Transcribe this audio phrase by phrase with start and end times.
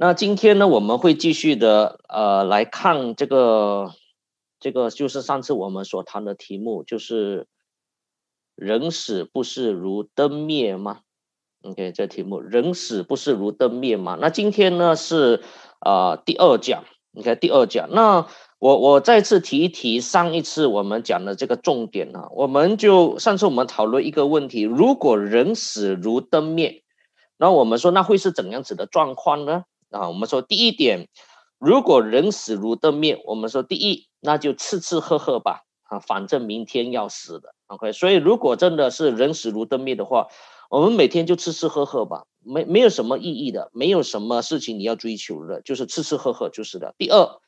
[0.00, 3.94] 那今天呢，我们会继续的呃来看这个，
[4.60, 7.48] 这个就是上次我们所谈的题目，就是
[8.54, 11.00] 人死不是如灯灭吗
[11.62, 14.16] ？OK，这题目人死不是如灯灭吗？
[14.20, 15.42] 那今天呢是
[15.80, 17.88] 啊第二讲，你看第二讲。
[17.90, 18.28] 那
[18.60, 26.84] 我我再次提一提上一次我们讲的这个重点啊，我们就上次我们讨论一个问题：如果人死如灯灭，
[27.36, 29.64] 那我们说那会是怎样子的状况呢？
[29.90, 31.08] 啊，我们说第一点，
[31.58, 37.92] 如果人死如灯灭，我们说第一，那就吃吃喝喝吧，啊，反正明天要死的，OK。
[37.92, 40.28] 所以如果真的是人死如灯灭的话，
[40.70, 46.94] 我们每天就吃吃喝喝吧，没没有什么意义的，没有什么事情你要追求的，就是吃吃喝喝就是的。
[46.98, 47.40] 第二，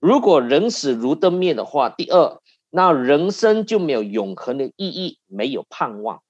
[0.00, 2.40] 如果人死如灯灭的话，第二，
[2.70, 6.22] 那人生就没有永恒的意义，没有盼望，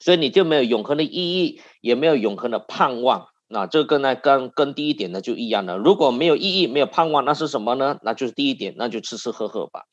[0.00, 3.28] 所以你就没有永恒的意义，也没有永恒的盼望。
[3.52, 7.98] 那这跟那跟跟第一点呢就一样的，如果没有意义、没有盼望，那是什么呢？
[8.02, 9.86] 那就是第一点，那就吃吃喝喝吧。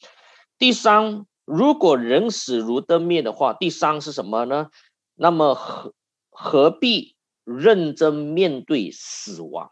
[0.59, 4.67] 第三，如果人死如灯灭的话，第三是什么呢？
[5.15, 5.93] 那么何
[6.29, 9.71] 何必认真面对死亡？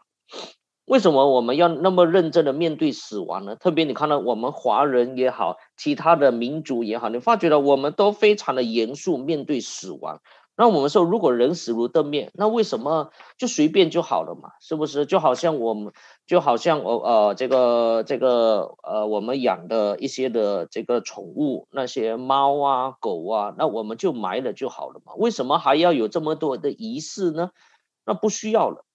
[0.84, 3.54] 为什么我们要那么认真的面对死亡呢？
[3.54, 10.20] 特别你看到我们华人也好，其他的民族也好，你发觉了我们都非常的严肃面对死亡。
[10.58, 14.52] 那我们说，如果人死如灯灭，那为什么就随便就好了嘛？
[14.60, 15.04] 是不是？
[15.04, 15.92] 就好像我们，
[16.26, 25.12] 就好像我呃，这个这个呃，我们养的一些的这个宠物，那些猫啊、狗啊，那我们就埋了就好了嘛？
[25.16, 27.50] 为什么还要有这么多的仪式呢？
[28.06, 28.86] 那不需要了。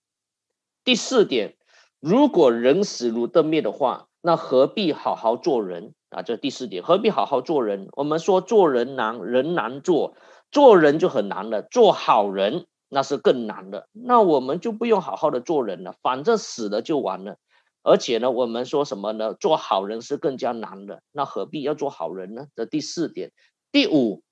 [0.84, 1.58] 第四点，
[2.00, 6.22] 如果人死如灯灭的话，那何必好好做人啊？
[6.22, 7.90] 这第四点，何必好好做人？
[7.94, 10.16] 我们说做人难，人难做。
[10.52, 13.88] 做人就很难了，做好人那是更难的。
[13.94, 17.38] 那我们就不用好好的做人了，反正死了就完了。
[17.84, 19.34] 而且呢，我们说什么呢？
[19.34, 21.02] 做好人是更加难的。
[21.14, 22.48] 那何必要做好人呢？
[22.56, 23.32] 这第四点。
[23.72, 24.24] 第五，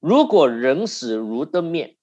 [0.00, 1.96] 如果人死如灯灭，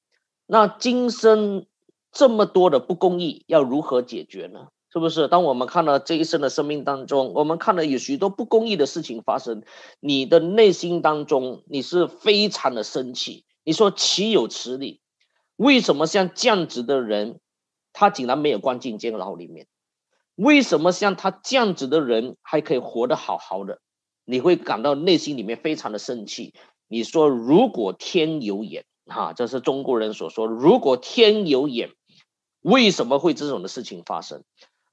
[0.45, 1.65] 那今生
[2.11, 4.69] 这么多的不公义要如何解决呢？
[4.91, 5.27] 是不是？
[5.27, 9.63] 当我们看到这一生的生命当中，我们看到有许多不公义的事情发生，
[9.99, 13.45] 你的内心当中你是非常的生气。
[13.63, 15.01] 你说岂有此理？
[15.55, 17.39] 为什么像这样子的人，
[17.93, 19.67] 他竟然没有关进监牢里面？
[20.35, 23.81] 为什么像他这样子的人还可以活得好好的？
[24.25, 26.53] 你会感到内心里面非常的生气。
[26.87, 31.91] 你说如果天有眼，哈，这是中国人所说，如果天有眼，
[32.61, 34.43] 为什么会这种的事情发生？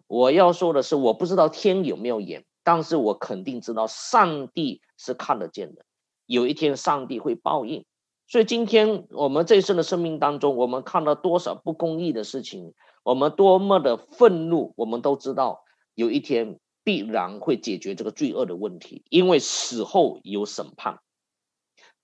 [0.06, 5.84] 我要说的是，我不知道天有没有眼，但是我肯定知道上帝是看得见的。
[6.26, 7.84] 有一天，上帝会报应。
[8.28, 12.74] 所以，今天我们这一生的生命当中，我们看到多少不公义的事情，
[13.04, 15.62] 我们多么的愤怒，我们都知道，
[15.94, 20.98] 有一天必然会解决这个罪恶的问题，因为死后有审判。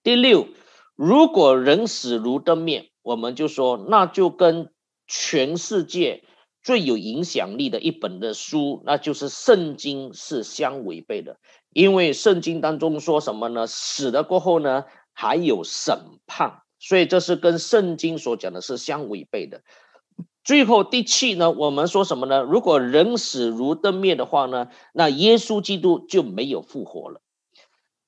[0.05, 0.47] 第六，
[0.95, 4.73] 如果人死如灯灭，我们就说，那就跟
[5.09, 6.25] 全世界。
[6.63, 11.39] 最有影响力的一本的书，那就是《圣经》，是相违背的。
[11.73, 13.67] 因为《圣经》当中说什么呢？
[13.67, 15.97] 死了过后呢，还有审
[16.27, 19.63] 判，所以这是跟《圣经》所讲的是相违背的。
[20.45, 22.43] 最后第七呢，我们说什么呢？
[22.43, 27.21] 如果人死如灯灭的话呢，那耶稣基督就没有复活了。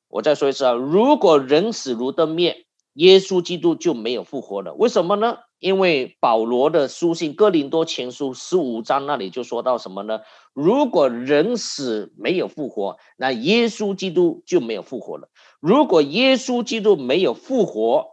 [0.08, 4.74] 我再说一次啊，如果人死如灯灭，耶稣基督就没有复活了。
[4.74, 5.38] 为什么呢？
[5.64, 10.20] 因为保罗的书信《哥林多前书》十五章那里就说到什么呢？
[10.52, 15.30] 如果人死没有复活，那耶稣基督就没有复活了。
[15.60, 18.08] 如果耶稣基督没有复活，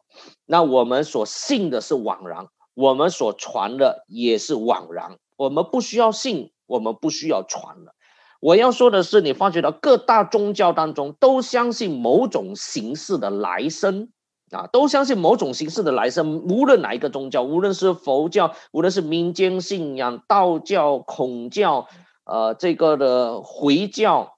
[0.46, 5.18] 那我们所信的是枉然，我们所传的也是枉然。
[5.36, 7.94] 我们不需要信，我们不需要传了。
[8.40, 14.08] 我要说的是，你发觉到各大宗教当中都相信某种形式的来生。
[14.52, 21.88] 啊，都相信某种形式的来生，无论哪一个宗教，无论是佛教，无论是民间信仰、道教、孔教，
[22.26, 24.34] 呃，这个的回教、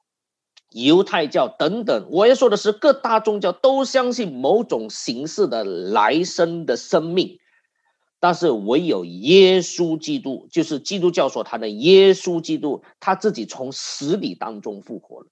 [0.72, 2.08] 犹太教等等。
[2.12, 7.40] 我要说的是，各大宗教都相信某种形式的来生的生命，
[8.20, 15.28] 但是唯有耶稣基督，就是基督教所谈的耶稣基督，他自己从死里当中复活了。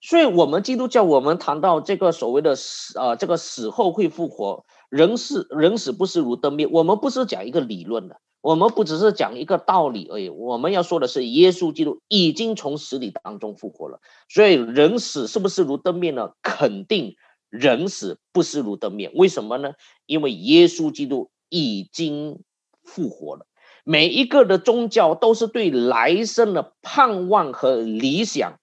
[0.00, 6.66] 所以，我们基督教，我们谈到这个所谓的死，呃，这个死后会复活，人死人死不是如灯灭。
[6.70, 10.28] 我们不是讲一个理论的，我们不只是讲一个道理而已。
[10.28, 13.98] 我们要说的是，耶稣基督已经从死里当中复活了。
[14.28, 16.30] 所以，人死是不是如灯灭呢？
[16.42, 17.16] 肯定
[17.48, 19.10] 人死不是如灯灭。
[19.14, 19.72] 为什么呢？
[20.04, 22.42] 因为耶稣基督已经
[22.84, 23.46] 复活了。
[23.82, 28.58] 每一个的宗教都是对来生的盼望和理想，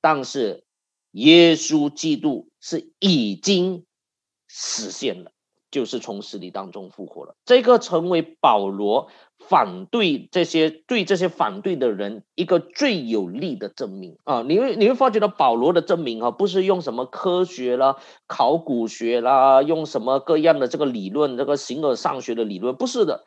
[0.00, 0.64] 但是
[1.12, 3.84] 耶稣基督是已经
[4.46, 5.32] 实现了，
[5.70, 7.36] 就是从死里当中复活了。
[7.44, 9.10] 这个成为保罗。
[9.40, 14.42] 反对这些对这些反对的人一个最有力的证明啊！
[14.42, 17.96] 你会你会发觉到保罗的证明啊，不是用什么科学啦、
[18.26, 23.24] 考古学啦，用什么各样的这个理论，这个形而上学的理论，不是的。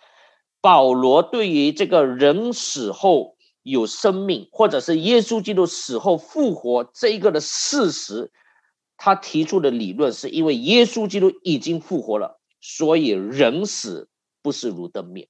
[0.60, 8.32] 保罗对于这个人死后有生命，或者是耶稣基督死后复活这一个的事实，
[8.98, 14.10] 他提出的理论是因为耶稣基督已经复活了，所以人死
[14.42, 15.28] 不是如灯灭。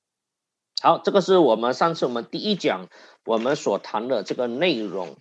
[0.81, 2.87] 好，这个是我们上次我们第一讲
[3.25, 5.17] 我们所谈的这个内容。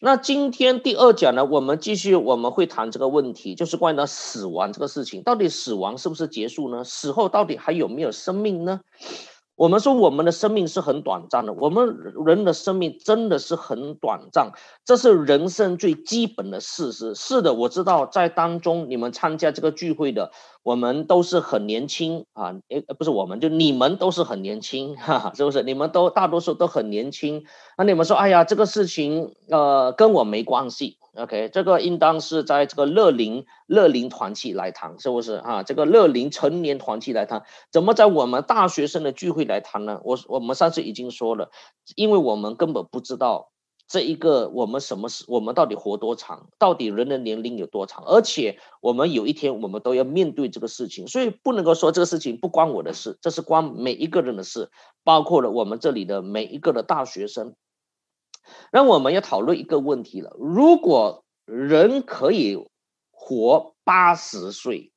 [0.00, 6.84] 那今天第二讲呢，我们继续我们会谈这个问题，就是关于到死亡这个事情，到底死亡是不是结束呢？
[6.84, 8.80] 死后到底还有没有生命呢？
[9.56, 11.96] 我们说我们的生命是很短暂的，我们
[12.26, 14.52] 人的生命真的是很短暂，
[14.84, 17.14] 这是人生最基本的事实。
[17.14, 20.32] 是的，我知道在当中你们参加这个聚会的，
[20.64, 25.62] 我们都是很年轻啊，诶，不是我们，就你们都是很年轻， 哈哈，是不是？
[25.62, 27.44] 你们都大多数都很年轻，
[27.78, 30.98] 那你们说，哎呀，这个事情呃跟我没关系。
[31.16, 35.62] OK，这个应当是在这个乐龄乐龄团体来谈，是不是啊？
[35.62, 40.00] 这个乐龄成年团体来谈，怎么在我们大学生的聚会来谈呢？
[40.02, 41.50] 我我们上次已经说了，
[41.94, 43.50] 因为我们根本不知道
[43.86, 54.70] 这一个我们什么是我们到底活多长，到底人的年龄有多长，而且我们有一天我们都要面对这个事情，所以不能够说这个事情不关我的事，这是关每一个人的事，
[55.04, 57.54] 包括了我们这里的每一个的大学生。
[58.72, 62.66] 那我们要讨论一个问题了：如果人可以
[63.10, 64.92] 活八十岁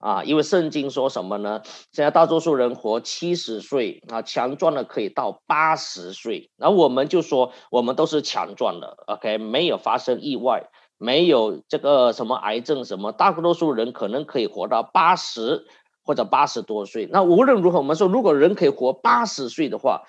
[0.00, 1.62] 啊，因为圣经说什么呢？
[1.92, 6.50] 现在大多数人活七十岁啊，强壮的可以到八十岁。
[6.56, 15.66] 那我们就说，我们都是强壮的，OK，没有发生意外，没有这个什么癌症什么，大多数人可能可以活到八十
[16.02, 17.06] 或者八十多岁。
[17.12, 20.02] 那无论如何，我们说，如果人可以活八十岁的话，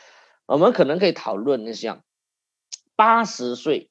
[0.47, 2.01] 我们可能可以讨论一下。
[2.95, 3.90] 八十岁，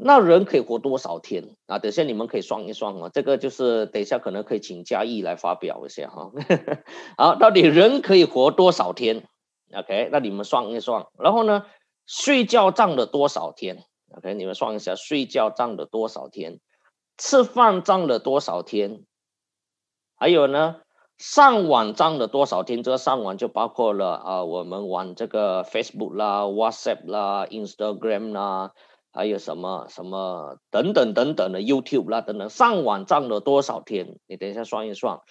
[0.00, 1.78] 那人可以活多少天啊？
[1.78, 3.10] 等下你们可以算一算啊。
[3.12, 6.30] 这个就是等一下可能可以请嘉义来发表一下哈。
[7.18, 9.24] 好，到底人可以活多少天
[9.74, 11.06] ？OK，那你们算一算。
[11.18, 11.64] 然后呢，
[12.06, 13.84] 睡觉占了多少天
[14.16, 16.60] ？OK，你们算一下，睡觉占了多少天？
[17.16, 19.04] 吃饭占了多少天？
[20.16, 20.76] 还有呢？
[21.18, 22.84] 上网占了多少天？
[22.84, 28.70] 这个上网就包括了啊，我们玩这个 Facebook 啦、WhatsApp 啦、Instagram 啦，
[29.18, 32.48] 还有什么什么等等等等的 YouTube 啦等等。
[32.48, 34.20] 上网占了多少天？
[34.28, 35.22] 你等一下算一算。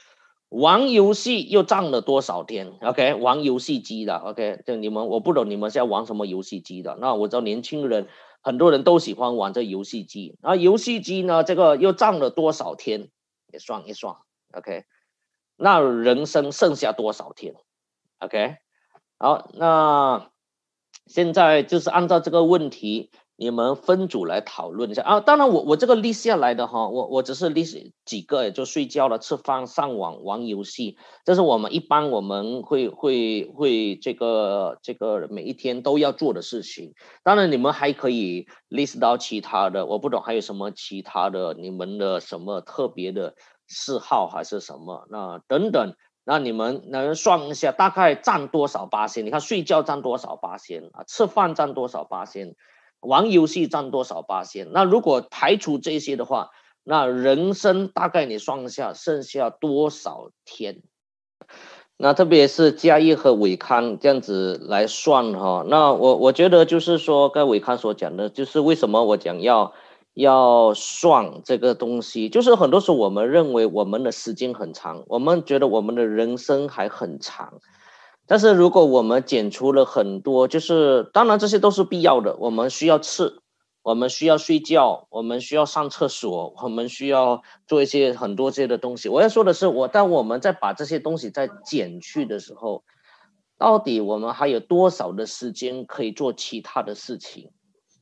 [0.49, 6.97] 玩游戏又占了多少天？OK，玩游戏机的 OK，就你们我不懂你们现在玩什么游戏机的。
[6.99, 8.09] 那我知道年轻人
[8.41, 10.37] 很多人都喜欢玩这游戏机。
[10.41, 13.09] 那，游戏机呢，这个又占了多少天？
[13.53, 14.17] 也算一算
[14.51, 14.83] ，OK。
[15.55, 17.55] 那人生剩下多少天
[18.19, 18.57] ？OK，
[19.17, 20.29] 好，那
[21.05, 25.19] 现在就是按照这个问题，你们分组来讨论一下啊。
[25.21, 27.63] 当然，我我这个立下来的哈，我我只是立
[28.03, 36.93] 几个，就睡觉了、吃饭、上网、玩游戏，这是我们一般我们会会会这个这个每一天都要做的事情。
[37.23, 43.35] 当然，你们还可以 list 到其他的，我不懂还有什么其他的，你们的什么特别的。
[43.69, 45.05] 嗜好还是什么？
[45.09, 49.25] 那等等，那你们能算一下，大概占多少八仙？
[49.25, 51.03] 你看睡觉占多少八仙啊？
[51.05, 52.55] 吃饭占多少八仙？
[52.99, 54.71] 玩游戏占多少八仙？
[54.71, 56.49] 那如果排除这些的话，
[56.83, 60.81] 那人生大概你算一下，剩下多少天？
[61.97, 69.73] 那特别是嘉义和伟康这样子来算哈，那我我觉得就是说，跟伟康所讲的，就是为什么我讲要。
[70.17, 77.61] 要算这个东西，就是很多时候我们认为我们的时间很长，我们觉得我们的人生还很长，
[78.27, 83.41] 但是如果我们减除了很多，就是当然这些都是必要的，我们需要吃，
[83.83, 89.07] 我们需要睡觉，我们需要上厕所，我们需要做一些很多这些的东西。
[89.07, 92.83] 我要说的是，我当我们在把这些东西再减去的时候，
[93.57, 97.51] 到底我们还有多少的时间可以做其他的事情？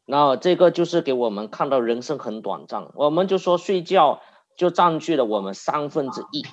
[0.08, 4.22] 那这个就是给我们看到人生很短暂，我们就说睡觉
[4.58, 6.44] 就占据了我们三分之一，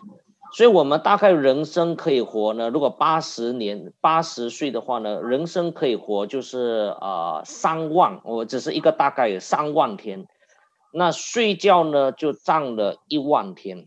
[0.54, 10.26] 所以我们大概人生可以活呢，如果八十年八十岁的话呢，人生可以活就是啊三万，我只是一个大概有三万天，
[10.92, 13.86] 那睡觉呢就占了一万天，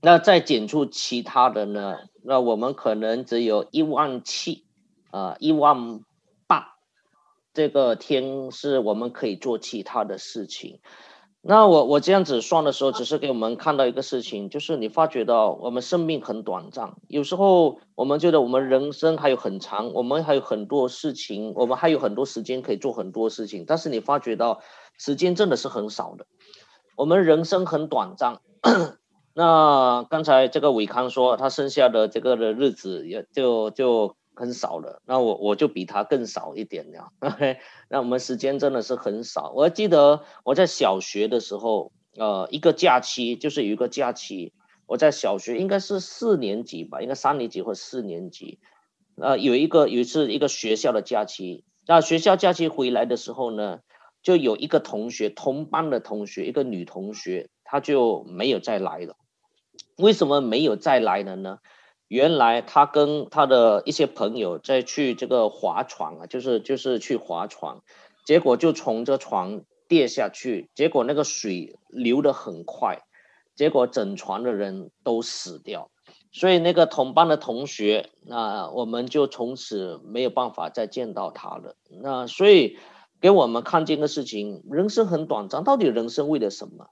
[0.00, 4.64] 那再减除其他的呢，那我们可能只有一万七。
[5.12, 6.04] 呃一万
[6.46, 6.76] 八，
[7.52, 10.78] 这个天是我们可以做其他的事情。
[11.42, 24.60] 那我我这样子算的时候，只是给我们看到一个事情，就是你发觉到我们生命很短暂，有时候我们觉得我们人生还有很长，我们还有很多事情，我们还有很多时间可以做很多事情，但是你发觉到
[24.98, 26.26] 时间真的是很少的，
[26.94, 28.40] 我们人生很短暂。
[29.32, 34.19] 那刚才这个伟康说他剩下的这个的日子也就就。
[34.40, 37.12] 很少了，那我我就比他更少一点了。
[37.90, 39.52] 那我们时间真的是很少。
[39.54, 44.54] 我还记得我在小学的时候，呃，一个假期就是有一个假期，
[44.86, 48.58] 我在小学应该是四年级吧，应该三年级或四年级，
[49.20, 53.80] 呃，有一个有一次一个学校的假期，那学校假期回来的时候呢，
[54.22, 59.16] 就有一个同学，同班的同学，一个女同学，她就没有再来了。
[59.98, 61.58] 为什么没有再来了呢？
[62.10, 67.76] 原来他跟他的一些朋友在去这个划船啊，就是就是去划船，
[68.26, 72.98] 结果就从这船跌下去，结果那个水流得很快，
[73.54, 75.92] 结果整船的人都死掉，
[76.32, 81.76] 所以那个同班的同学，那我们就从此没有办法再见到他了。
[82.02, 82.76] 那所以
[83.20, 86.88] 给我们看见的事情，人生很短暂，到底人生为了什么？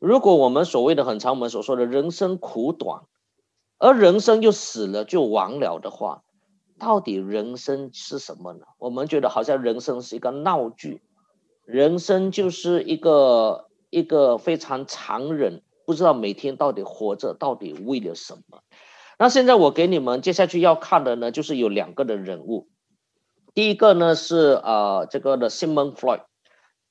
[0.00, 3.02] 如果我们所谓的很长，我们所说的人生苦短。
[3.78, 6.22] 而人生就死了就完了的话，
[6.78, 8.60] 到底人生是什么呢？
[8.78, 11.02] 我们觉得好像人生是一个闹剧，
[11.66, 18.62] 人生就是一个一个非常残忍，不知道每天到底活着到底为了什么。
[19.18, 22.68] 那现在我给你们接下去要看的呢，就是有两个的人物，
[23.52, 26.22] 第一个呢是呃这个的 Simon Freud，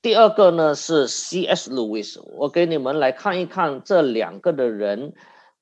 [0.03, 1.71] 第二个呢是 C.S.
[1.71, 2.21] Lewis。
[2.37, 5.15] 我给你们来看一看这两个的人。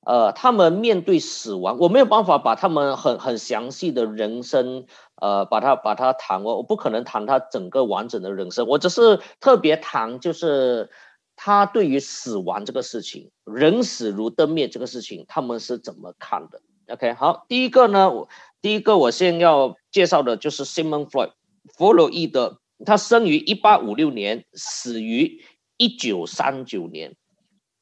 [0.06, 10.90] 呃，他们面对死亡，我没有办法把他们很很详细的人生，呃，把它把它谈我我不可能谈他整个完整的人生，我只是特别谈，就是
[11.36, 18.28] 他对于死亡这个事情，人死如灯灭这个事情，他们是怎么看的？OK，好，第一个呢，我
[18.60, 21.30] 第一个我先要介绍的就是 Simon Freud，
[21.76, 25.42] 弗洛伊德，他生于一八五六年，死于
[25.78, 27.16] 一九三九年。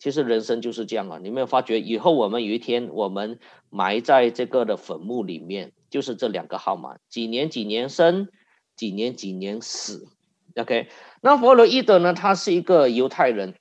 [0.02, 1.20] 其实人生就是这样啊！
[1.22, 3.38] 你没有发觉，以后我们有一天我们
[3.70, 8.26] 埋在这个的坟墓里面，就是这两个号码：几年几年生，
[8.74, 10.08] 几年几年死。
[10.56, 10.88] OK，
[11.20, 12.14] 那弗洛伊德呢？
[12.14, 13.54] 他是一个犹太人，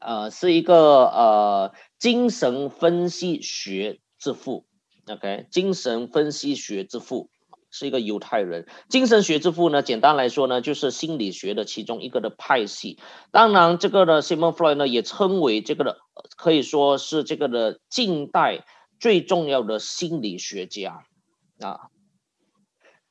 [0.00, 4.66] 呃，是一个呃精神分析学之父。
[5.08, 7.30] OK，精神分析学之父。
[7.70, 9.82] 是一个犹太人，精神学之父呢？
[9.82, 12.98] 简单来说呢，就是心理学的其中一个的派系。
[13.30, 15.98] 当然，这个的 Simon Freud 呢，也称为这个的，
[16.36, 18.64] 可以说是这个的近代
[18.98, 21.04] 最重要的心理学家
[21.60, 21.90] 啊。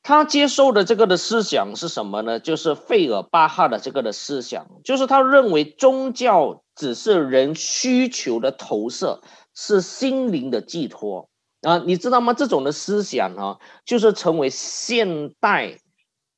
[0.02, 2.38] 他接受的这个的思想是什么呢？
[2.38, 9.20] 就是费尔巴哈的这个的思想，就是他认为宗教只是人需求的投射，
[9.52, 11.28] 是心灵的寄托。
[11.66, 12.32] 啊，你知道吗？
[12.32, 15.80] 这种的思想啊，就是成为现代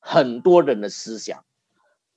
[0.01, 1.45] 很多人的思想。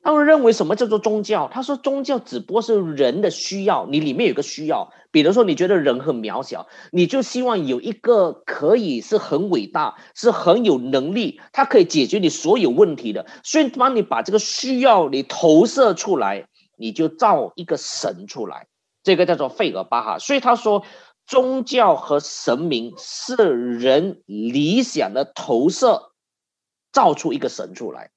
[0.02, 1.50] 他们认为什么叫做宗教？
[1.52, 13.26] 他说宗教只不过是人的需要，你里面有个需要，比如说你觉得人很渺小，你就希望有一个可以是很伟大、是很有能力，他可以解决你所有问题的。
[13.44, 18.68] 所以当你把这个需要你投射出来，你就造一个神出来，
[19.04, 20.18] 这个叫做费尔巴哈。
[20.18, 20.86] 所以他说。
[21.32, 26.12] 宗教和神明是人理想的投射，
[26.92, 28.12] 造出一个神出来，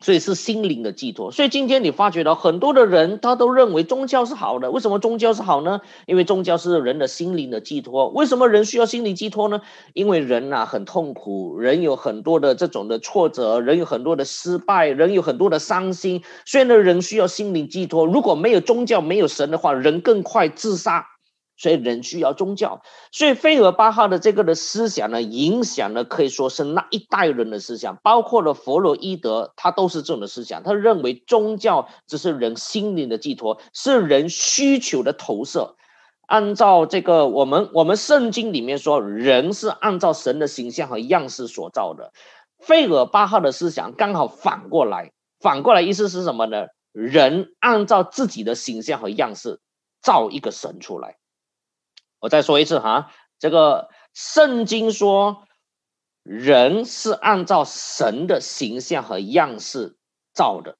[0.00, 1.32] 所以是心灵的寄托。
[1.32, 4.70] 所以今天你发觉到很多的人，他都认为宗教是好的。
[4.70, 5.80] 为什么宗教是好呢？
[6.04, 8.10] 因为宗教是人的心灵的寄托。
[8.10, 9.62] 为什么人需要心灵寄托呢？
[9.94, 16.22] 因为人呐很痛苦，人有很多的这种的挫折，人有很多的失败，人有很多的伤心。
[16.44, 18.04] 所以呢，人需要心灵寄托。
[18.04, 21.06] 如果没有宗教，没有神的话，人更快自杀。
[21.56, 22.82] 所以人需要宗教，
[23.12, 30.62] 所以费尔巴哈的这个的思想呢，影响呢可以说是那一代人的思想，包括了弗洛伊德，他都是这种的思想。
[30.62, 35.76] 他认为宗教只是人心灵的寄托，是人需求的投射。
[36.26, 42.12] 按照这个，我们我们圣经里面说，人是按照神的形象和样式所造的。
[42.58, 46.66] 费尔巴哈的思想刚好反过来，反过来意思是什么呢？
[46.92, 49.60] 人按照自己的形象和样式
[50.02, 51.16] 造一个神出来。
[52.26, 55.46] 我再说一次哈，这个圣经说，
[56.24, 59.96] 人是按照神的形象和样式
[60.34, 60.76] 造的。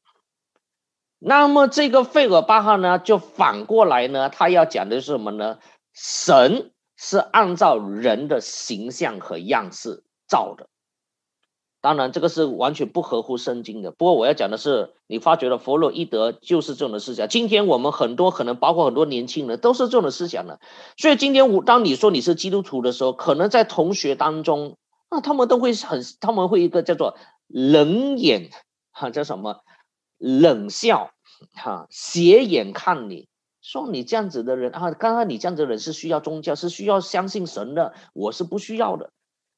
[1.21, 5.61] 那么这个费尔巴哈呢，就反过来呢，他要讲的是什么呢？
[5.93, 10.69] 神是按照人的形象和样式造的。
[11.87, 13.93] 当然，这个是完全不合乎圣经的。
[13.93, 17.29] 不过我要讲的是，你发觉了弗洛伊德就是这种的思想。
[17.29, 20.59] 今天我们很多可能包括很多年轻人都是这种思想的。
[20.97, 24.77] 所以今天我当你说你是基督徒的时候，可能在同学当中，
[25.13, 27.17] 那他们都会很他们会一个叫做
[27.47, 28.51] 冷眼
[28.91, 29.61] 哈，叫什么
[30.19, 31.13] 冷笑
[31.55, 33.29] 哈，斜眼看你
[33.63, 39.11] 说你这样子的人啊，刚刚你这样子的人是需要宗教，是需要相信神的，我是不需要的。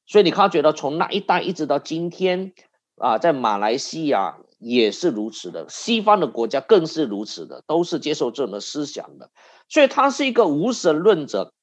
[0.09, 2.51] 所以你看，觉得从那一代一直到今天，
[2.97, 9.29] 啊，在马来西亚也是如此的，西方的国家更是如此的，都是接受这种思想的。
[9.69, 11.53] 所以他是一个无神论者。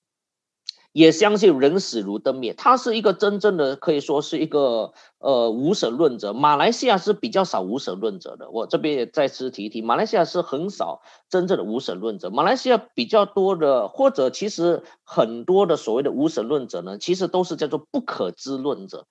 [0.97, 6.33] 也相信人死如灯灭，他是一个真正的可以说是一个呃无神论者。
[6.33, 12.31] 马来西亚是比较少无神论者的，我这边也再次提一提，马来西亚是很少真正的无神论者。
[12.31, 19.07] 马来西亚比较多的，或者其实很多的所谓的无神论者呢，其实都是叫做不可知论者。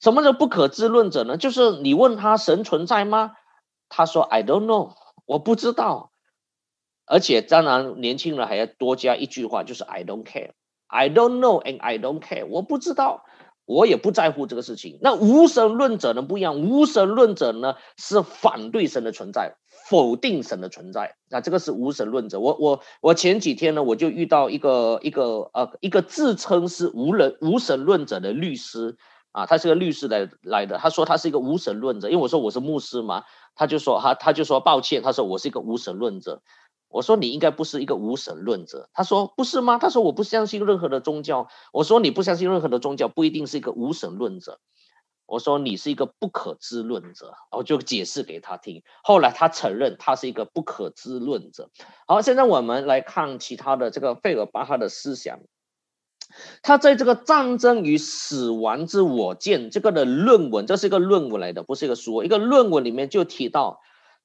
[0.00, 1.38] 什么叫不可知论者呢？
[1.38, 3.32] 就是你问他神存在吗？
[3.88, 4.92] 他说 I don't know，
[5.24, 6.10] 我不知道。
[7.06, 10.50] 而且当然年轻人还要多加一句话，就是 I don't care。
[10.94, 13.24] I don't know and I don't care，我不知道，
[13.66, 15.00] 我也不在乎这个事情。
[15.02, 19.56] 那无神论者呢不一样，无神论者呢是反对神的存在，
[19.88, 21.16] 否定神的存在。
[21.28, 22.38] 那这个是无神论者。
[22.38, 28.96] 我我我前几天呢，我就遇到一个一个呃一个自称是无人无神论者的律师
[29.32, 33.24] 啊，他是个律师来来的，他说他是一个无神论者，因为我说我是牧师嘛，
[33.56, 36.40] 他就说他他就说抱歉，他说我是一个无神论者。
[36.94, 39.78] 我说你应该不是一个无神论者，他说不是吗？
[39.78, 41.48] 他说我不相信任何的宗教。
[41.72, 44.60] 我说你不相信任何的宗教，不一定是一个无神论者。
[45.26, 48.84] 我说你是一个不可知论者，我就解释给他听。
[49.02, 51.68] 后来他承认他是一个不可知论者。
[52.06, 55.40] 好，现在我们来看其他的这个费尔巴哈的思想，
[56.62, 63.80] 他在这个战争与死亡之我见这个的论文，这是一个论文来的，不是一个书，一个论文里面就提到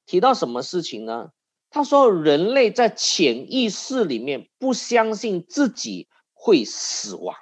[0.06, 1.30] 提到什么事情呢？
[1.70, 7.36] 他说：“人类在潜意识里面不相信自己会死亡。”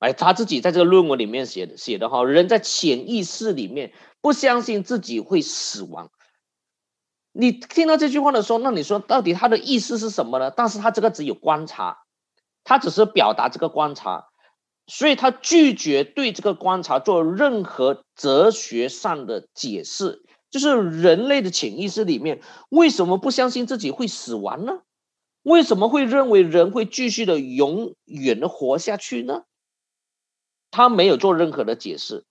[0.00, 6.10] 哎，他自己在这个论文里面写的写的哈，人在潜意识里面不相信自己会死亡。
[7.32, 10.50] 你听到这句话的时候，那你说到底他的意思是什么呢？
[10.50, 12.04] 但是他这个只有观察，
[12.64, 14.26] 他只是表达这个观察，
[14.86, 20.23] 所以他拒绝对这个观察做任何哲学上的解释。
[20.54, 24.82] 就是人类的潜意识里面，为什么不相信自己会死亡呢？
[25.42, 29.42] 为什么会认为人会继续的永远的活下去呢？
[30.70, 32.24] 他没有做任何的解释。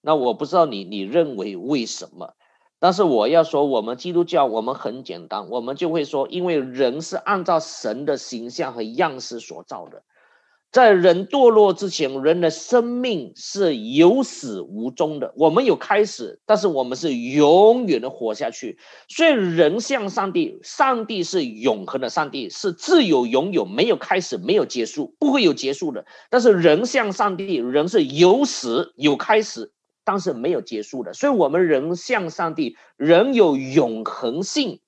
[0.00, 2.36] 那我不知道你你认为为什么？
[2.78, 10.04] 但是我要说，我们基督教我们很简单，我们就会说，因为人是按照神的形象和样式所造的。
[10.70, 15.32] 在人堕落之前，人的生命是有始无终的。
[15.34, 18.78] 我们有开始，但是我们是永远的活下去。
[19.08, 26.04] 所以，人像上帝，上帝是永恒的，上帝是自有拥有，没有开始，没有结束，不会有结束的。
[26.28, 29.72] 但是，人像上帝，人是有始有开始，
[30.04, 31.14] 但是没有结束的。
[31.14, 34.80] 所以，我们人像上帝，人有永恒性。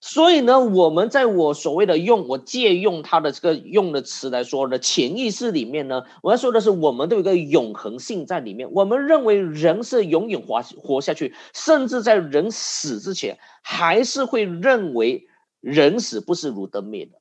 [0.00, 8.70] 所以呢，我们在我所谓的用我借用他的这个用的词来说的潜意识里面呢，我要说的是，我们都有一个永恒性在里面。
[8.72, 15.26] 我们认为人是永远活活下去，甚至在人死之前，还是会认为
[15.60, 17.18] 人死不是如灯灭的。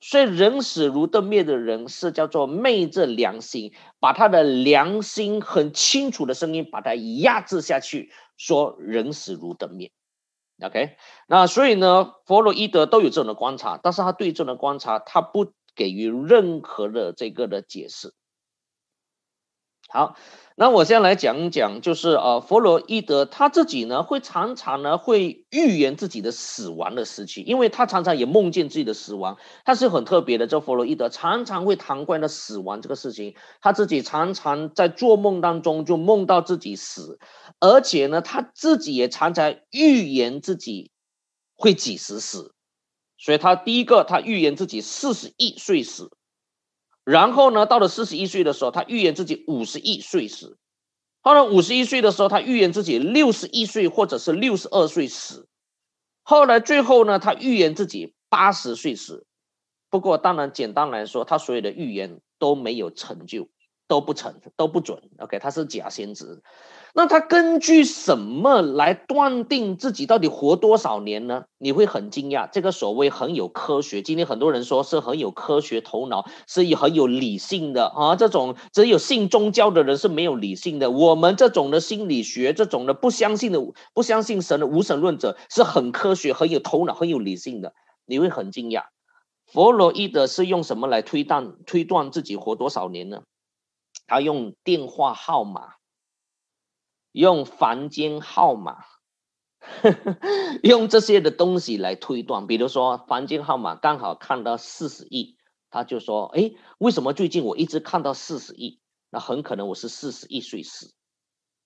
[0.00, 9.90] 所以，人死如灯灭的人是叫做昧着良心，把他的良心很清楚的声音把它压制下去，说人死如灯灭。
[10.62, 10.96] OK，
[11.26, 18.14] 那所以呢，弗洛伊德都有这种的观察，但是他对这种的观察，他不给予任何的这个的解释。
[19.94, 20.16] 好，
[20.56, 30.46] 那我先来讲讲，就是呃，弗洛伊德他自己呢，会常常呢会预言自己的死亡的时期，因为他常常也梦见自己的死亡，他是很特别的。
[30.46, 37.18] 这弗洛伊德常常会谈关于死亡这个事情，他自己常常在做梦当中就梦到自己死，
[37.60, 40.90] 而且呢，他自己也常常预言自己
[41.54, 42.54] 会几时死，
[43.18, 46.08] 所以他第一个，他预言自己四十一岁死。
[47.04, 50.56] 然后呢，到了四十一岁的时候，他预言自己五十一岁死；
[51.20, 55.46] 后来五十一岁的时候，他预言自己六十一岁或者是六十二岁死；
[56.22, 59.26] 后来最后呢，他预言自己八十岁死。
[59.90, 63.48] 不过，当然简单来说，他所有的预言都没有成就，
[63.88, 65.10] 都不成，都不准。
[65.18, 66.42] OK，他是假先知。
[66.94, 71.46] 那他根据什么来断定自己到底活多少年呢？
[71.56, 78.14] 你会很惊讶，这个所谓很有科学，今天很多人说是很有科学头脑，是很有理性的啊。
[78.14, 80.90] 这种只有信宗教的人是没有理性的。
[80.90, 83.58] 我们这种的心理学，这种的不相信的、
[83.94, 87.72] 不相信神的无神论者，是很科学、很有头脑、很有理性的。
[88.04, 88.84] 你会很惊讶，
[89.46, 93.22] 弗洛伊德是用什么来推断推断自己活多少年呢？
[94.06, 95.76] 他用电话号码。
[97.12, 98.78] 用房间号码，
[100.62, 105.36] 用这些的东西来推断，比如说房间号码刚好看到四十亿，
[105.70, 108.80] 他就说：“哎，为什么最近我一直看到四十亿？
[109.10, 110.94] 那很可能我是四十亿岁死。”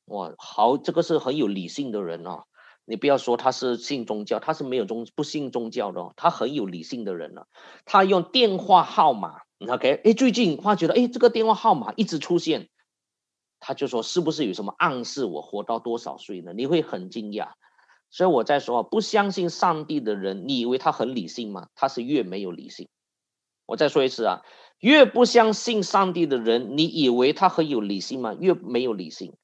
[0.06, 2.44] 哇，好，这个是很有理性的人哦。
[2.85, 7.48] 你不要说他是信宗教，他是没有宗不信宗教的，哦他很有理性的人了。
[7.85, 12.68] 他用电话号码，OK，哎，最近发觉得，哎，这个电话号码一直出现。
[13.60, 17.48] 他就说：“是不是有什么暗示我活到多少岁呢？”你会很惊讶。
[18.10, 21.68] 所以我在说，不相信上帝的人，你以为他很理性吗？
[21.74, 22.88] 他是越没有理性。
[23.66, 24.42] 我再说一次啊，
[24.78, 28.34] 越不相信上帝的人，你以为他很有理性吗？
[28.38, 29.34] 越没有理性。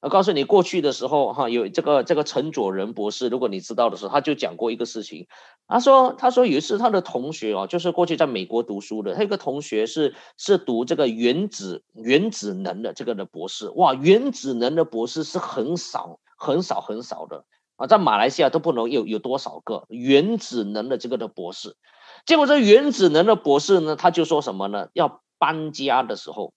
[0.00, 5.26] 我告诉你，过去的时候，哈，有这个这个陈佐仁博士，如果你知道的时候，他就讲过一个事情。
[5.66, 13.70] 他说，他说有一次他的同学哦，就是过去在美国读书的，他有个同学是是读这个原子原子能的这个的博士。
[13.70, 21.76] 哇，原子能的博士是很少很少很少的啊，在马来西亚都不能有有多少个原子能的这个的博士。
[22.24, 24.90] 结果这原子能的博士呢，他就说什么呢？
[24.92, 26.52] 要搬家的时候。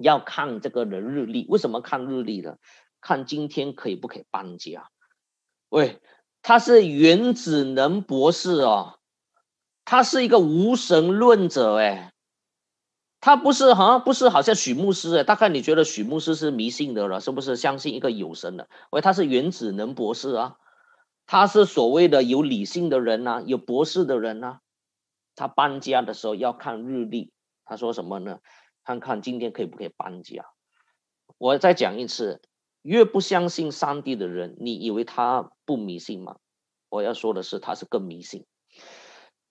[0.00, 2.56] 要看这个的日历，为什么看日历呢？
[3.00, 4.90] 看今天可以不可以搬家？
[5.68, 6.00] 喂，
[6.42, 8.98] 他是原子能博士哦，
[9.84, 12.12] 他是一个无神论者哎，
[13.20, 18.68] 他不是好像不是好像许牧师哎，大概你觉得许牧师是迷信的了，是不是相信一个有神的？
[18.90, 20.56] 喂，他是原子能博士啊，
[21.26, 24.58] 他是所谓的有理性的人呐，有博士的人呐，
[25.36, 27.32] 他搬家的时候要看日历，
[27.64, 28.40] 他说什么呢？
[28.84, 30.46] 看看今天可以不可以搬家？
[31.38, 32.40] 我再讲一次，
[32.82, 36.36] 越不相信上帝的人，你以为他不迷信吗？
[36.88, 38.44] 我要说的是，他是更迷信。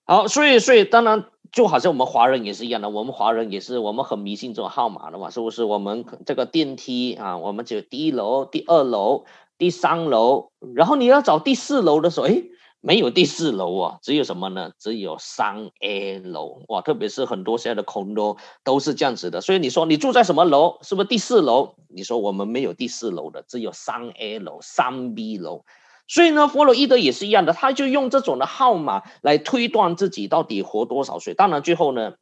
[0.05, 5.63] 好，所以，所以，当然，就好像我们华人也是一样的，我们华人也是，我们很迷信这种号码的嘛，是不是？
[5.63, 9.25] 我们这个电梯啊，我们只有第一楼、第二楼、
[9.57, 12.43] 第三楼，然后你要找第四楼的时候，哎。
[12.81, 14.71] 没有第四楼啊，只有什么呢？
[14.79, 16.81] 只有三 A 楼哇！
[16.81, 19.41] 特别是很多现在的空都都是这样子的。
[19.41, 20.77] 所以你说你住在什么楼？
[20.81, 21.75] 是不是第四楼？
[21.89, 25.65] 你说我们没有第四楼的，只有三 A 楼、三 B 楼。
[26.07, 31.33] 所以呢，弗洛伊德也是一样的，他就用这种的号码来推断自己到底活多少岁。
[31.33, 32.13] 当然最后呢，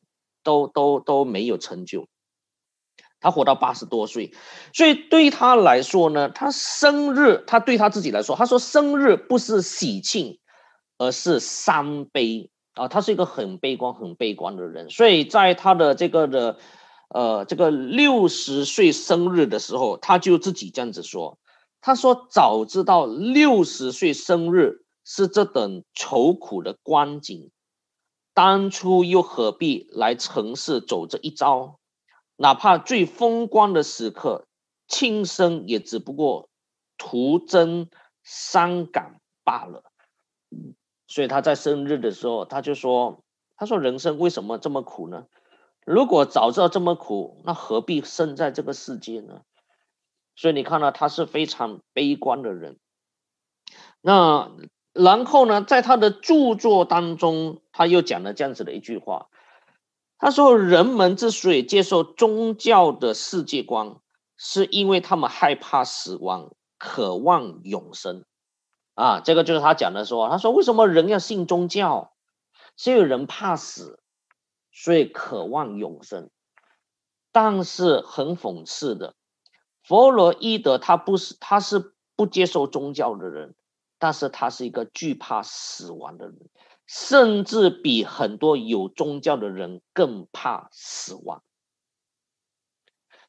[0.43, 2.07] 都都都没有成就。
[3.19, 4.33] 他活到八十多岁，
[4.73, 10.39] 所以对他来说呢，他生日，他对他自己来说，他说生日不是喜庆。
[10.97, 16.57] 而是伤悲啊，他是一个很悲观、很悲观的人，所以在他的这个的
[17.09, 21.39] 呃这个六十岁生日的时候，他就自己这样子说
[21.81, 27.51] ：“他说早知道六十岁生日是这等愁苦的光景，
[28.33, 31.79] 当初又何必来城市走这一遭？
[32.35, 34.45] 哪怕最风光的时刻，
[34.87, 36.49] 轻生也只不过
[36.97, 37.89] 徒增
[38.23, 39.83] 伤感罢了。”
[41.07, 43.23] 所以他在生日的时候，他就说
[43.55, 45.25] ：“他说人生为什么这么苦呢？
[45.85, 49.41] 如果早知道这么苦，那何必生在这个世界呢？”
[50.35, 52.77] 所以你看到他是非常悲观的人。
[54.01, 54.51] 那
[54.93, 59.29] 然后呢，在他的著作当中，他又讲了这样子的一句话
[60.19, 63.95] ：“他说，人们之所以接受宗教的世界观，
[64.35, 68.25] 是因为他们害怕死亡，渴望永生。”
[68.97, 72.13] 啊，这个就是他讲的，说他说为什么人要信宗教？
[72.75, 73.99] 是因为人怕死，
[74.71, 76.31] 所以渴望永生。
[77.31, 79.13] 但是很讽刺的，
[79.83, 83.53] 弗洛伊德他不是他是不接受宗教的人，
[83.99, 86.49] 但是他是一个惧怕死亡的人，
[86.87, 91.43] 甚至比很多有宗教的人更怕死亡。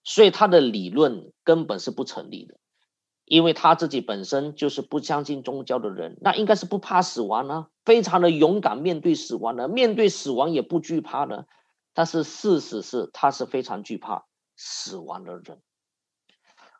[0.02, 2.58] 所以他的理论根本是不成立的。
[3.28, 11.46] 因为他自己本身就是不相信宗教的人，那应该是不怕死亡呢，非常的勇敢面对死亡的，面对死亡也不惧怕的。
[11.94, 14.24] 但是事实是，他是非常惧怕
[14.56, 15.58] 死亡的人。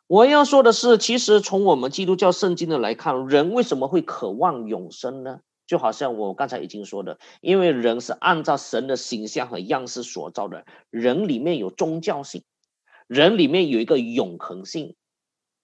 [0.07, 5.41] 我要说的是，其实从我们基督教圣经的来看，人为什么会渴望永生呢？
[5.67, 12.43] 就好像我刚才已经说的，因为人是按照神的形象和样式所造的，人里面有宗教性，
[13.05, 14.95] 人里面有一个永恒性。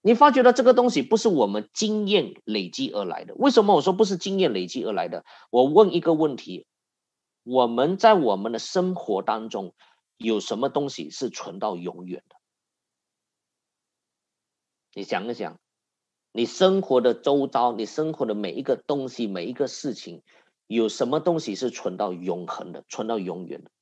[0.06, 3.34] 你发觉到这个东西不是我们经验累积而来的。
[3.34, 5.24] 为什么我说不是经验累积而来的？
[5.50, 6.64] 我问一个问题：
[7.42, 9.74] 我们在我们的生活当中
[10.16, 12.36] 有什么东西是存到永远的？
[14.94, 15.58] 你想一想，
[16.30, 20.22] 你生活的周遭，你生活的每一个东西，每一个事情，
[20.68, 23.72] 有什么东西是存到永恒的，存到永远的？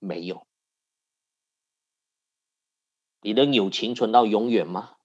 [0.00, 0.44] 没有。
[3.20, 4.96] 你的友情存到永远吗？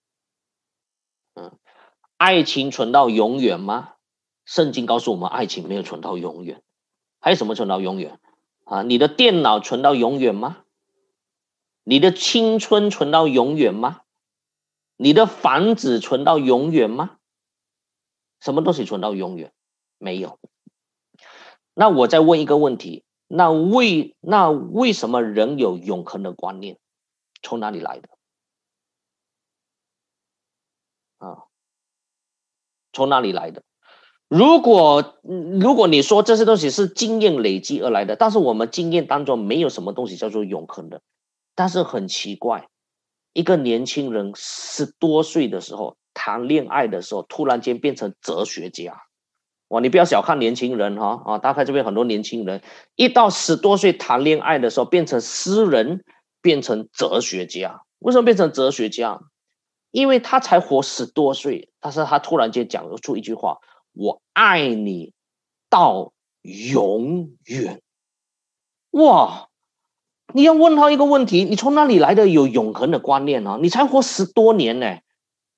[2.17, 3.93] 爱情存到永远吗？
[4.43, 6.63] 圣经告诉我们，爱情没有存到永远。
[7.19, 8.19] 还有什么存到永远？
[8.65, 10.57] 啊，你的电脑存到永远吗？
[11.83, 14.01] 你的青春存到永远吗？
[14.97, 17.17] 你的房子存到永远吗？
[18.39, 19.53] 什么东西存到永远？
[19.99, 20.39] 没有。
[21.73, 26.79] 那我再问一个问题：那为那为什么人有永恒的观念？
[27.43, 28.09] 从哪里来的？
[32.97, 33.61] 从哪里来的？
[34.27, 35.19] 如果
[35.61, 41.01] 如果你说这些东西是经验累积而来的，但是我们经验当中没有什么东西叫做永恒的，
[41.53, 42.67] 但是很奇怪。
[43.33, 49.03] 一个年轻人十多岁的时候谈恋爱的时候，突然间变成哲学家，
[49.67, 49.79] 哇！
[49.79, 51.37] 你不要小看年轻人哈啊！
[51.37, 52.63] 大概这边很多年轻人
[52.95, 56.03] 一到十多岁谈恋爱的时候，变成诗人，
[56.41, 57.81] 变成哲学家。
[57.99, 59.19] 为什么变成哲学家？
[59.91, 63.59] 因为他才活十多岁，但是他突然间讲出一句话
[63.93, 65.13] ：“我爱你
[65.69, 67.81] 到永远。”
[68.91, 69.49] 哇！
[70.33, 73.57] 你要问他一个问题：你从哪里来的有永恒的观念呢？
[73.61, 74.99] 你才活十多年呢，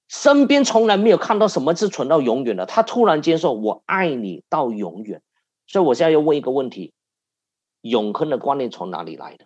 [0.08, 2.66] 身边从来没有看到什么是存到永远的。
[2.66, 5.22] 他突然间说：“我爱你到永远。”
[5.66, 6.94] 所以我现在要问一个问题：
[7.82, 9.46] 永恒的观念从哪里来的？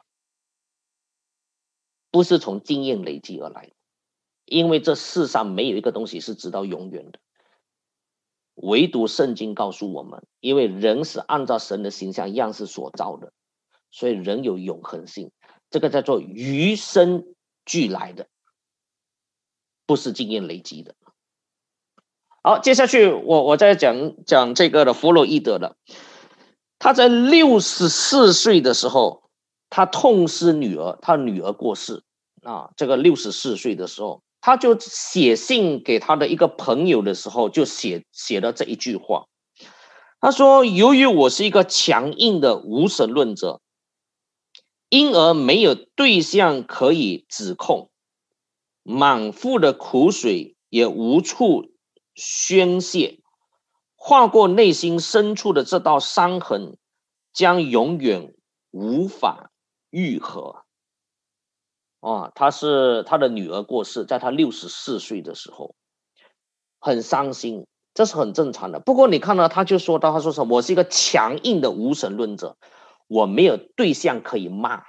[2.11, 3.73] 不是从经验累积而来的，
[4.45, 7.19] 因为这世上没有一个东西是直到永远的，
[8.55, 13.31] 唯独圣经告诉我们：因为人是按照神的形象样式所造的。
[13.95, 15.31] 所以人有永恒性，
[15.69, 17.25] 这个叫做与生
[17.63, 18.27] 俱来的，
[19.85, 20.95] 不是经验累积的。
[22.41, 25.77] 好，接下去我我再讲讲这个的弗洛伊德的，
[26.79, 29.29] 他在六十四岁的时候，
[29.69, 32.01] 他痛失女儿，他女儿过世
[32.41, 39.27] 啊，这个六十四岁的时候，他就写信给他的一个朋友的时候，就写写了这一句话，
[40.19, 43.61] 他说：“由于我是一个强硬的无神论者。”
[44.91, 47.89] 因而没有对象可以指控，
[48.83, 51.71] 满腹的苦水也无处
[52.13, 53.19] 宣泄，
[53.95, 56.77] 划过内心深处的这道伤痕，
[57.31, 58.35] 将永远
[58.71, 59.51] 无法
[59.89, 60.62] 愈合。
[62.03, 65.75] 啊，他是他的女儿过世，在他六十四岁的时候，
[66.79, 68.79] 很伤心，这是很正常的。
[68.79, 70.57] 不过你看到，他就说到，他说什么？
[70.57, 72.57] 我是一个强硬的无神论者。
[73.07, 74.83] 我没有对象可以骂，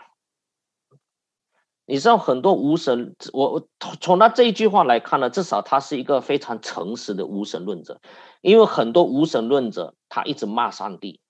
[1.85, 3.69] 你知道很多无神，我
[4.01, 8.01] 从他这一句话来看呢，至少他是一个非常诚实的无神论者，
[8.41, 11.21] 因为很多无神论者他一直骂上帝。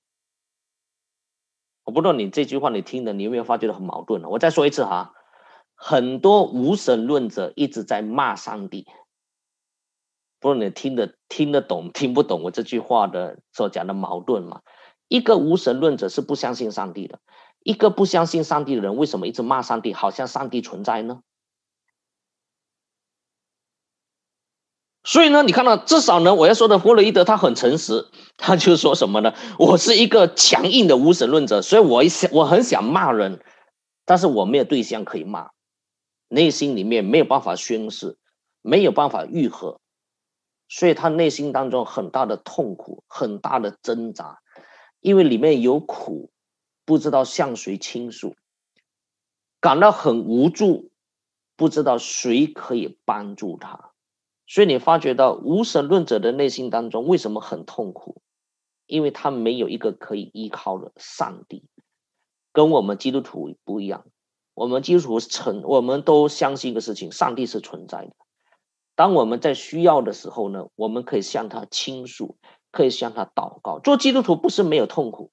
[1.83, 4.29] 我不知道你这句话你听的，你有没有发觉得很矛盾呢？
[4.29, 5.15] 我再说一次哈，
[5.87, 8.87] 很多无神论者一直在骂上帝，
[10.41, 14.63] 不知道你听得听得懂听不懂我这句话的所讲的矛盾吗？
[15.09, 17.21] 一个无神论者是不相信上帝的，
[17.63, 19.93] 一个不相信上帝的人，为什么一直骂上帝？
[19.93, 21.21] 好像上帝存在呢？
[25.03, 28.07] 所以呢，你看到至少呢，我要说的弗洛伊德他很诚实，
[28.39, 29.35] 他就说什么呢？
[29.59, 33.45] 我是一个强硬的无神论者，所以我一想我很想骂人，
[34.07, 35.51] 但是我没有对象可以骂，
[36.35, 38.19] 内心里面没有办法宣誓，
[38.61, 39.81] 没有办法愈合，
[40.69, 44.41] 所以他内心当中很大的痛苦，很大的挣扎。
[44.99, 46.33] 因为里面有苦，
[46.85, 48.35] 不知道向谁倾诉，
[49.61, 50.91] 感到很无助，
[51.55, 53.93] 不知道谁可以帮助他，
[54.49, 58.23] 所以你发觉到无神论者的内心当中为什么很痛苦？
[58.87, 61.65] 因为他没有一个可以依靠的上帝，
[62.53, 64.05] 跟我们基督徒不一样。
[64.55, 68.13] 我们基督徒，我们都相信一个事情：上帝是存在的。
[68.95, 72.37] 当我们在需要的时候呢，我们可以向他倾诉。
[72.75, 73.79] 可以向他祷告。
[73.79, 75.31] 做基督徒不是没有痛苦，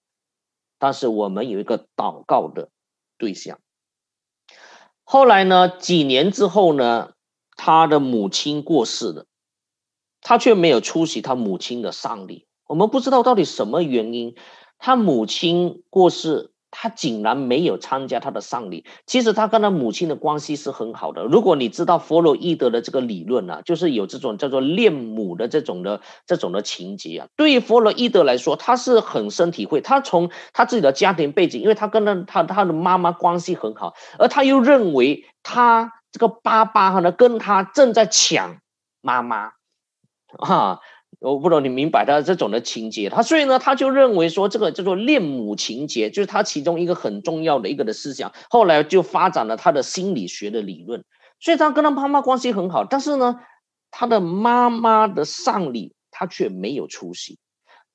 [0.77, 2.69] 但是我们有一个祷告的
[3.17, 3.59] 对象。
[5.03, 5.67] 后来呢？
[5.67, 7.13] 几年之后呢？
[7.57, 9.25] 他的母亲过世了，
[10.21, 12.45] 他却没有出席他母亲的丧礼。
[12.67, 14.35] 我们不知道到底什么原因。
[14.77, 18.85] 他母亲过世，他竟然没有参加他的丧礼。
[19.05, 21.23] 其实他跟他母亲的关系是很好的。
[21.25, 27.27] 如果你知道弗洛伊德的这个理论呢，就是有这种叫做恋母的这种的这种的情节啊。
[27.35, 29.81] 对于弗洛伊德来说，他是很深体会。
[29.81, 38.57] 他从他自己的家庭背景，因为他跟他他他的妈妈关系很好，而他又认为他这个爸爸呢跟他正在抢
[39.01, 39.51] 妈妈，
[40.39, 40.79] 啊。
[41.19, 48.33] 我不知道你明白他这种的情节，他所以呢，他就认为说这个叫做恋母情节，就是他其中一个很重要的一个的思想。
[48.49, 51.03] 后来就发展了他的心理学的理论，
[51.39, 53.39] 所以他跟他妈妈关系很好，但是呢，
[53.91, 57.37] 他的妈妈的丧礼他却没有出席。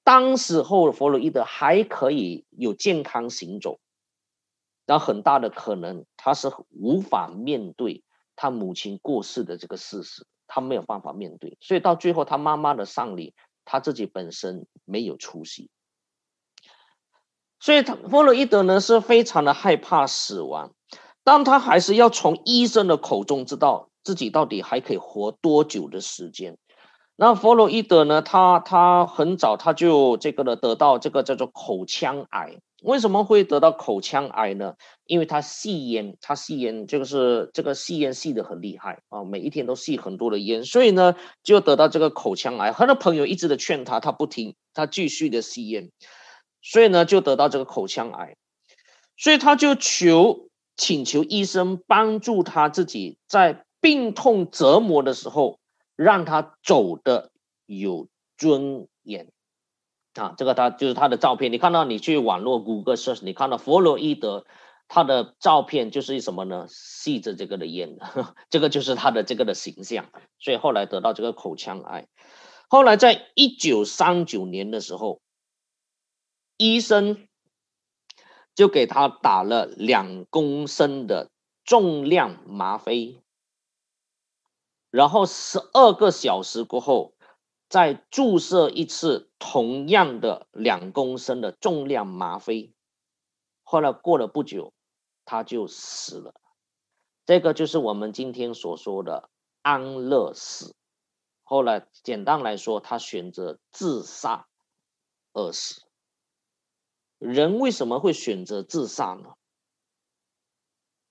[0.04, 3.80] 当时候弗洛伊德还可以有健康行走，
[4.86, 8.04] 那很大的可能他是无法面对
[8.36, 10.24] 他母亲过世的这个事实。
[10.46, 15.70] 他没有办法面对，所以到最后他妈妈的丧礼，他自己本身没有出席。
[17.58, 20.72] 所以，他弗洛伊德呢是非常的害怕死亡，
[21.24, 26.58] 但他还是要从医生的口中知道自己到底还可以活多久的时间。
[27.16, 32.60] 那弗洛伊德呢，他他很早他就这个呢得到这个叫做口腔癌。
[32.86, 34.76] 为什么会得到口腔癌呢？
[35.06, 42.70] 因为他吸烟，他吸烟，这个是这个吸烟吸的很厉害啊，每一天都吸很多的烟，所以呢就得到这个口腔癌。
[42.70, 45.90] 他的朋友一直的劝他，他不听，他继续的吸烟，
[46.62, 48.36] 所以呢就得到这个口腔癌。
[49.16, 55.58] 所以他就求请求医生帮助他自己在病痛折磨的时候，
[55.96, 57.32] 让他走的
[57.66, 58.06] 有
[58.38, 59.32] 尊严。
[60.20, 61.52] 啊，这个他就是他的照片。
[61.52, 64.46] 你看到你去网络谷歌搜你看到弗洛伊德
[64.88, 66.66] 他的照片就是什么呢？
[66.68, 67.98] 吸着这个的烟，
[68.50, 70.10] 这个就是他的这个的形象。
[70.38, 72.06] 所以后来得到这个口腔癌。
[72.68, 75.20] 后来在一九三九年的时候，
[76.56, 77.26] 医生
[78.54, 81.30] 就给他打了两公升的
[81.64, 83.20] 重量吗啡，
[84.90, 87.15] 然后十二个小时过后。
[87.68, 92.72] 再注射一次同样的两公升的重量吗啡，
[93.64, 94.72] 后来过了不久，
[95.24, 96.34] 他就死了。
[97.24, 99.28] 这个就是我们今天所说的
[99.62, 100.76] 安乐死。
[101.42, 104.46] 后来简单来说，他选择自杀
[105.32, 105.82] 而死。
[107.18, 109.34] 人为什么会选择自杀呢？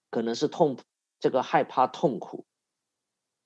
[0.10, 0.78] 可能是痛，
[1.20, 2.46] 这个害怕痛苦。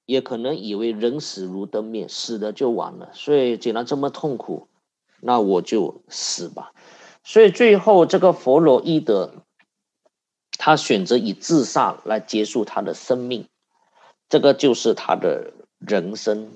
[0.09, 4.67] 也可能以为人死如灯灭，死了就完了，所以既然这么痛苦，
[5.21, 6.71] 那我就死吧。
[7.23, 9.43] 所以最后这个弗洛伊德，
[10.57, 13.45] 他选择以自杀来结束他的生命，
[14.27, 16.49] 这个就是他的人生。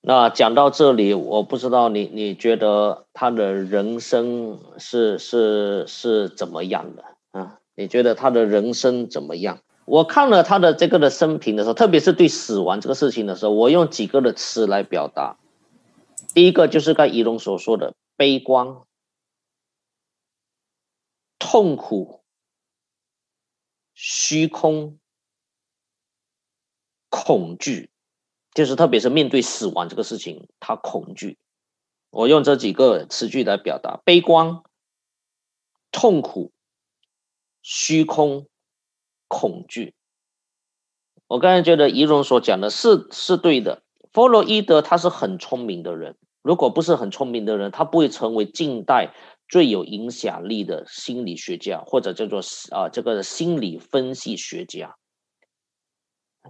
[0.00, 7.60] 那讲到这里，我不知道你你觉得他的人生是是是怎么样的啊？
[7.76, 9.60] 你觉得他的人生怎么样？
[9.84, 15.38] 我看了他的这个的生平的时候，特别是对死亡这个事情的时候，我用几个的词来表达。
[16.34, 18.76] 第一个就是刚仪龙所说的悲观、
[21.38, 22.22] 痛苦、
[23.92, 24.98] 虚空、
[27.10, 27.90] 恐惧，
[28.54, 31.38] 就是特别是面对死亡这个事情，他恐惧。
[32.10, 34.62] 我用这几个词句来表达：悲观、
[35.90, 36.52] 痛苦、
[37.62, 38.46] 虚空。
[39.32, 39.94] 恐惧。
[41.26, 43.82] 我刚才觉得仪容所讲的是是对的。
[44.12, 49.14] 弗洛伊德他是很聪明的人，如果不是很聪明的人，他不会成为近代
[49.48, 52.42] 最有影响力的心理学家或者叫做
[52.72, 54.96] 啊这个心理分析学家。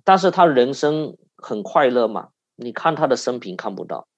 [0.02, 2.30] 但是他人生很快乐吗？
[2.56, 4.08] 你看他的生平看不到。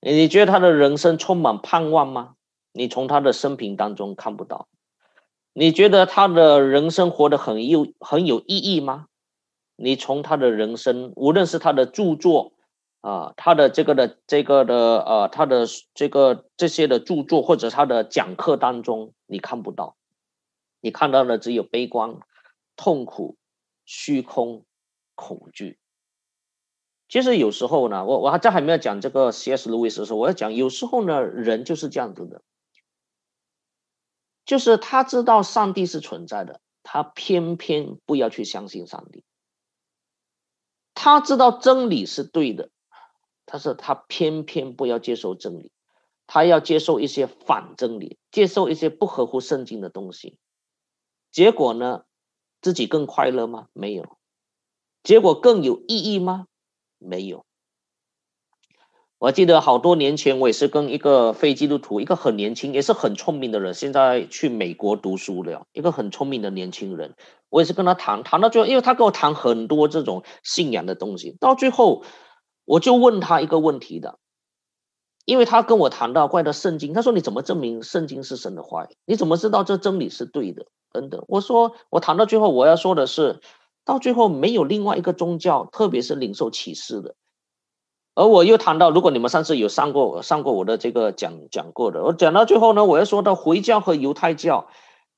[0.00, 2.34] 你觉得他的人生充满盼望吗？
[2.72, 4.68] 你从他的生平当中看不到。
[5.58, 9.06] 你觉得他的人生活得很有很有意义吗？
[9.74, 12.52] 你从他的人生，无论是他的著作
[13.00, 15.64] 啊，他的这个的这个的呃，他的
[15.94, 19.96] 这个这些的著作或者他的讲课当中，你看不到，
[20.82, 22.18] 你看到的只有悲观、
[22.76, 23.38] 痛苦、
[23.86, 24.66] 虚空、
[25.14, 25.78] 恐惧。
[27.08, 29.70] 其实有时候呢，我我还在还没有讲这个 C.S.
[29.70, 32.42] 路易斯的时候，我要讲有时候呢，人就是这样子的。
[34.46, 39.24] 就是他知道上帝是存在的，他偏偏不要去相信上帝。
[40.94, 42.70] 他知道真理是对的，
[43.44, 45.70] 但是他偏偏不要接受真理，
[46.26, 50.38] 他要接受一些反真理，接受一些不合乎圣经的东西。
[51.32, 52.04] 结果呢，
[52.62, 53.68] 自己更快乐吗？
[53.74, 54.16] 没有。
[55.02, 56.46] 结果更有意义吗？
[56.98, 57.44] 没有。
[59.18, 67.14] 我记得好多年前，我也是跟一个非基督徒，一个很年轻，也是很聪明的人，现在去美国读书了，一个很聪明的年轻人。
[67.48, 72.04] 我也是跟他谈谈到最后，因为他跟我谈很多这种信仰的东西，到最后
[72.66, 74.18] 我就问他一个问题的，
[75.24, 78.88] 因为他跟我谈到怪的圣经，他说你怎么证明圣经是神的话语？
[79.06, 80.66] 你怎么知道这真理是对的？
[80.92, 81.24] 等等。
[81.26, 83.40] 我说我谈到最后，我要说的是，
[83.86, 87.14] 到最后没有另外一个宗教，特别是领受启示的。
[88.16, 94.68] 而我又谈到，如果你们上次有上过上过我的这个讲讲过的，我讲到最后呢，我要说到回教和犹太教，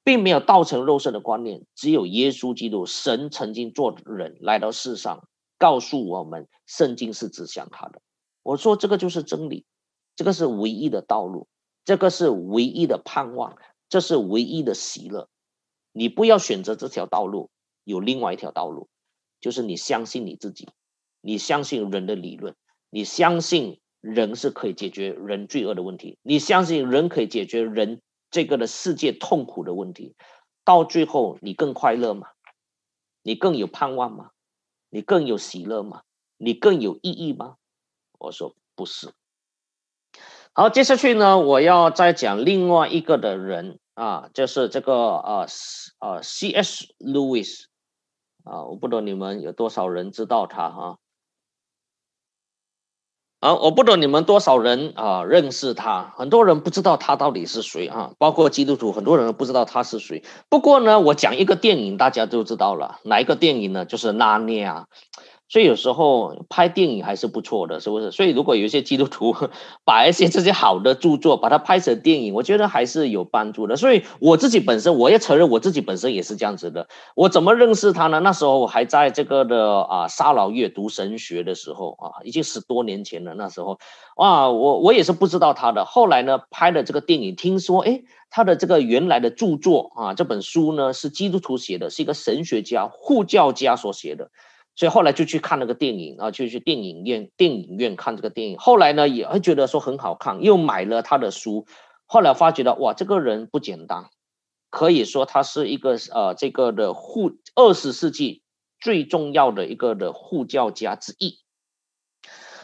[0.03, 5.29] 并没有道成肉身的观念，只有耶稣基督神曾经做人来到世上，
[5.59, 8.03] 告诉我们圣经是指向他的。
[8.43, 9.65] 我说这个就是真理，
[10.17, 11.47] 这个是唯一的道路，
[11.85, 15.29] 这个是唯一的盼望，这是唯一的喜乐。
[15.93, 17.49] 你不要选择这条道路，
[17.85, 18.89] 有另外一条道路，
[19.41, 20.69] 就是你相信你自己，
[21.21, 22.57] 你相信人的理论。
[22.91, 26.19] 你相信人是可以解决人罪恶的问题？
[26.23, 30.15] 你相信人可以解决人这个的世界痛苦的问题？
[30.65, 32.29] 到最后，你更快乐吗？
[33.23, 34.31] 你更有盼望吗？
[34.91, 36.03] 你更有喜乐吗？
[36.37, 37.57] 你更有意义吗？
[38.19, 39.13] 我说不是。
[40.53, 45.47] 好，接下去呢，我要再讲另外一个的人啊，就是这个呃
[46.01, 46.87] 呃 C.S.
[46.99, 47.65] Lewis
[48.45, 50.87] 啊，我不知道你们有多少人知道他哈。
[50.87, 50.97] 啊，
[53.41, 60.25] 啊我不懂你们多少人啊认识他，很多人不知道他到底是谁啊，包括基督徒，很多人都不知道他是谁。
[60.49, 63.85] 不过呢，我讲一个电影，大家都知道了，哪一个电影呢？
[63.85, 64.87] 就是《拉尼亚》。
[65.49, 68.11] 所以有时候拍电影还是不错的，是不是？
[68.11, 69.35] 所以如果有一些基督徒
[69.87, 73.75] 把一些这些好的著作把它拍成电影，我觉得还是有帮助的。
[73.75, 76.87] 所以我自己本身，我也承认我自己本身也是这样子的。
[77.15, 78.21] 我怎么认识他呢？
[78.21, 83.33] 那时候我还在这个的啊沙老阅读神学的时候啊，已经十多年前了。
[83.33, 83.79] 那时候
[84.17, 85.87] 哇，我我也是不知道他的。
[85.87, 94.31] 后来呢，拍的这个电影，听说哎，他的这个原来的著作啊，这本书呢是基督徒写的，是一个神学家、护教家所写的。
[94.79, 98.59] 所以后来就去看那个电影啊，就去电影院电影院看这个电影。
[98.59, 101.67] 后来呢，也会觉得说很好看，又买了他的书。
[102.07, 104.05] 后来发觉到哇，这个人不简单，
[104.71, 108.45] 可以说他是一个呃这个的护二十世纪
[108.79, 111.41] 最重要的一个的护教家之一。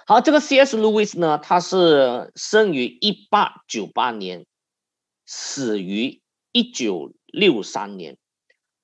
[0.06, 0.76] 好，这个 C.S.
[0.76, 4.46] Lewis 呢，他是生于一八九八年，
[5.26, 8.16] 死于一九六三年。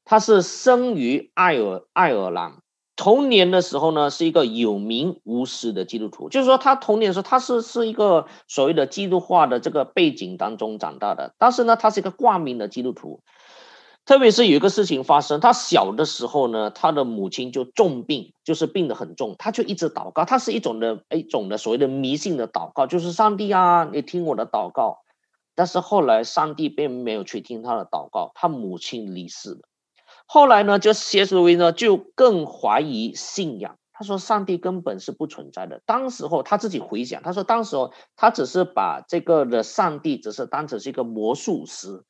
[0.05, 2.61] 他是生于爱尔爱尔兰。
[3.01, 11.35] 童年的时候呢，是一个有名无实的基督徒，就是说他童年的时候，他是是一个所谓的基督化的这个背景当中长大的。
[11.39, 13.23] 但是呢，他是一个挂名的基督徒，
[14.05, 24.99] 特别是有一个事情发生，他小的时候呢，他的母亲就重病，就是病得很重，他就一直祷告，他是一种的一种的所谓的迷信的祷告，就是上帝啊，你听我的祷告。
[25.55, 29.70] 但是后来上帝并没有去听他的祷告，他母亲离世了。
[30.33, 31.37] 后来呢，就 C.S.
[31.37, 33.79] 维呢就更怀疑信仰。
[33.93, 35.83] 他说上帝根本是不存在的。
[35.85, 42.05] 当时候他自己回想，他说当时候他只是把这个的上帝只是当成是一个魔术师。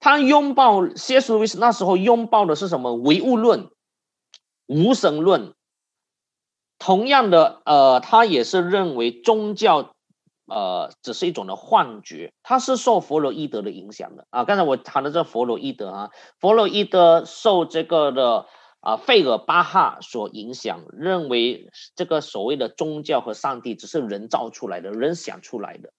[0.00, 1.36] 他拥抱 C.S.
[1.36, 3.70] 维那时候拥抱的是什么唯物论、
[4.66, 5.54] 无神论。
[6.80, 9.94] 同样的，呃，他也是认为宗教。
[10.46, 14.44] 呃，只是一种的幻觉，他是受弗洛伊德的影响的啊。
[14.44, 18.46] 刚才我谈的这弗洛伊德啊，弗洛伊德受这个的
[18.80, 25.92] 啊费尔巴哈所影响，认为这个所谓的宗教和上帝只是人造出来的，人想出来的。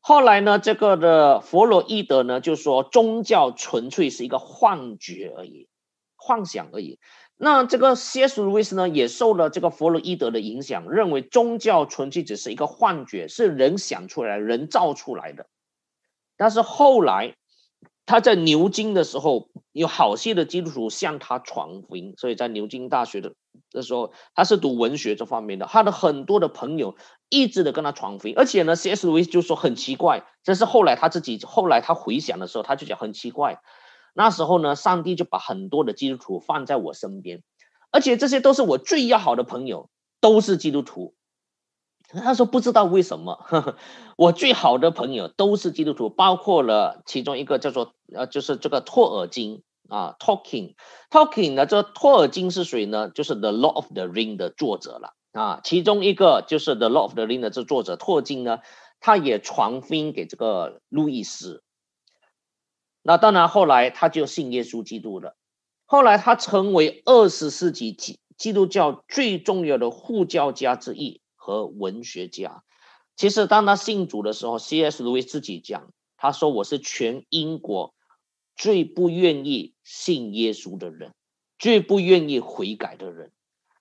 [0.00, 5.68] 后来呢，这个的弗洛伊德呢就说宗教纯粹是一个幻觉而已，
[6.16, 6.98] 幻想而已。
[7.42, 8.42] 那这个 C.S.
[8.42, 15.46] 路易斯呢，也受了这个弗洛伊德的影响，认为宗教纯粹只是一个幻觉，是人想出来、人造出来的。
[16.36, 17.34] 但是后来
[18.04, 23.32] 他在牛津的时候，有好些的基督徒向他传福音，所以在牛津大学的
[23.70, 26.94] 的时候，他是读文学这方面的，他的很多的朋友
[27.30, 29.06] 一直的跟他传福音，而且呢，C.S.
[29.06, 33.62] 路易斯就说很奇怪，这是后来他自己后来他回想的时候，他就讲很奇怪。
[34.14, 37.42] 那时候呢，上帝就把很多的基督徒放在我身边，
[37.90, 39.88] 而且这些都是我最要好的朋友，
[40.20, 41.14] 都是基督徒。
[42.12, 43.76] 他说不知道为什么，呵 呵
[44.16, 53.10] 我最好的朋友都是基督徒，包括了其中一个叫做呃，就是这个托尔金啊，Talking，Talking 呢，这托尔金是谁呢？
[53.10, 58.58] 就是 The Lord of the Ring 的作者了啊，其中一个就是 The Lord of the Ring 的这作者托尔金呢，
[58.98, 61.62] 他也传福音给这个路易斯。
[63.02, 65.36] 那当然，后来他就信耶稣基督了。
[65.86, 72.62] 后来他成为二十世纪基基督教最重要的护教家之一和文学家。
[73.16, 75.02] 其实当他信主的时候，C.S.
[75.02, 77.94] 路易自己讲，他说：“我是全英国
[78.56, 81.12] 最不愿意信耶稣的人，
[81.58, 83.32] 最不愿意悔改的人。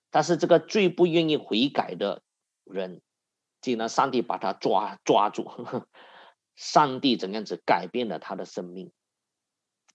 [0.09, 2.21] 但是这个最不愿意悔改的
[2.65, 3.01] 人，
[3.61, 5.49] 竟然上帝把他抓抓住，
[6.55, 8.91] 上帝怎样子改变了他的生命。”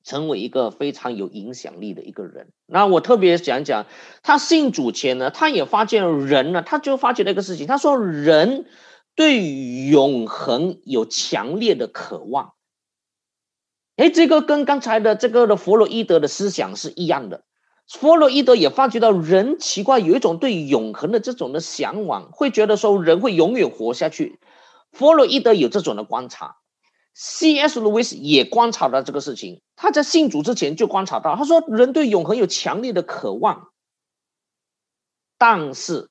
[0.04, 2.52] 成为一个非常有影响力的一个人。
[2.66, 3.86] 那我特别讲讲，
[4.22, 7.66] 他信主前呢，他也发现人呢，他就发觉了一个事情。
[7.66, 8.66] 他说，人
[9.16, 9.42] 对
[9.88, 12.52] 永恒有强烈的渴望。
[13.96, 17.44] 哎，这个跟刚才的这个的弗洛伊德的思想是一样的。
[17.88, 24.38] 弗洛伊德也发觉到人奇怪，有一种对永恒的这种的向往，会觉得说人会永远活下去。
[24.90, 26.56] 弗洛伊德有这种的观察。
[27.16, 27.78] C.S.
[27.78, 33.70] 路易斯也观察到这个事情，他在信主之前就观察到，他说人对永恒有强烈的渴望，
[35.38, 36.10] 但是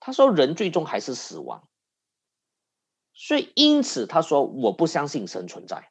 [0.00, 1.66] 他说人最终还是死亡，
[3.14, 5.88] 所以因此他说我不相信神存在，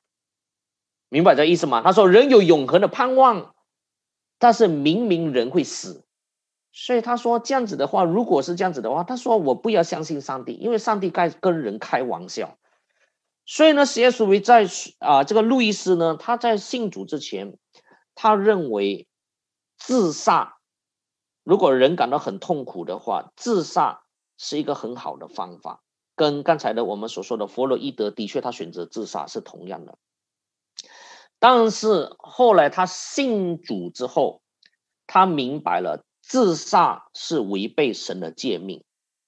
[1.09, 1.81] 明白这意思吗？
[1.81, 3.55] 他说人有永恒的盼望，
[4.37, 6.05] 但是明明人会死，
[6.71, 12.59] 所以他说这样子的话，如果是这样子的话，他说我不要相信上帝，因为上帝该跟人开玩笑。
[13.45, 14.23] 所以呢，C.S.
[14.23, 14.67] 维在
[14.99, 17.57] 啊，这个路易斯呢，他在信主之前，
[18.15, 19.07] 他认为
[19.77, 20.57] 自杀，
[21.43, 24.03] 如果人感到很痛苦的话，自杀
[24.37, 25.83] 是一个很好的方法。
[26.15, 29.97] 跟刚才的我们所说的弗洛伊德，的确他选择自杀是同样的。
[31.39, 34.41] 但是后来他信主之后，
[35.05, 38.83] 他明白了自杀是违背神的诫命，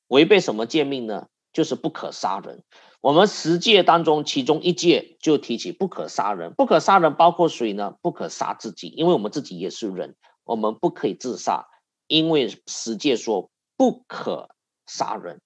[0.08, 1.28] 违背什么诫命呢？
[1.52, 2.64] 就是不可杀人。
[3.06, 6.56] 我们十戒当中，其中一戒就提起不可杀人。
[6.56, 7.94] 不可杀人包括谁呢？
[8.02, 11.68] 不可杀自己，因为我们自己也是人，我们不可以自杀，
[12.08, 14.50] 因为十戒说不可
[14.88, 15.40] 杀人。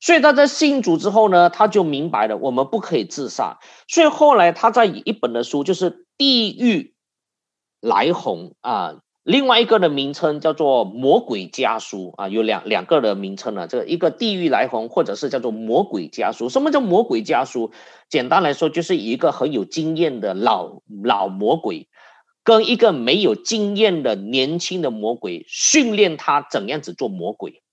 [0.00, 3.58] 所以他在信主之后呢，他就明白了我们不可以自杀。
[3.88, 6.94] 所以后来他在一本的书，就是《地狱
[7.80, 9.00] 来鸿》啊。
[9.26, 13.66] 另外一个的名称叫做《魔鬼家书》啊，有两两个的名称呢。
[13.66, 16.48] 这一个地狱来鸿，或者是叫做《魔鬼家书》。
[16.48, 17.72] 什么叫魔鬼家书？
[18.08, 21.88] 简单来说，就是一个很有经验的老老魔鬼，
[22.44, 27.64] 跟一个没有经验的年轻的魔鬼训练他怎样子做魔鬼。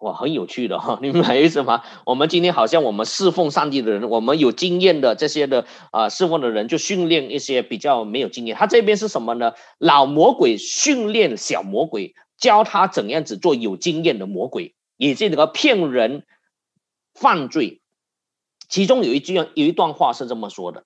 [0.00, 1.82] 哇，很有趣的哈， 你们意思吗？
[2.06, 8.56] 我们今天好像我们侍奉上帝的人，我们有经验的这些的啊侍奉的人，就训练一些比较没有经验。
[8.56, 9.52] 他这边是什么呢？
[9.76, 16.24] 老魔鬼训练小魔鬼，教他怎样子做有经验的魔鬼，也是这个骗人
[17.12, 17.82] 犯罪。
[18.70, 20.84] 其中有一句有一段话是这么说的，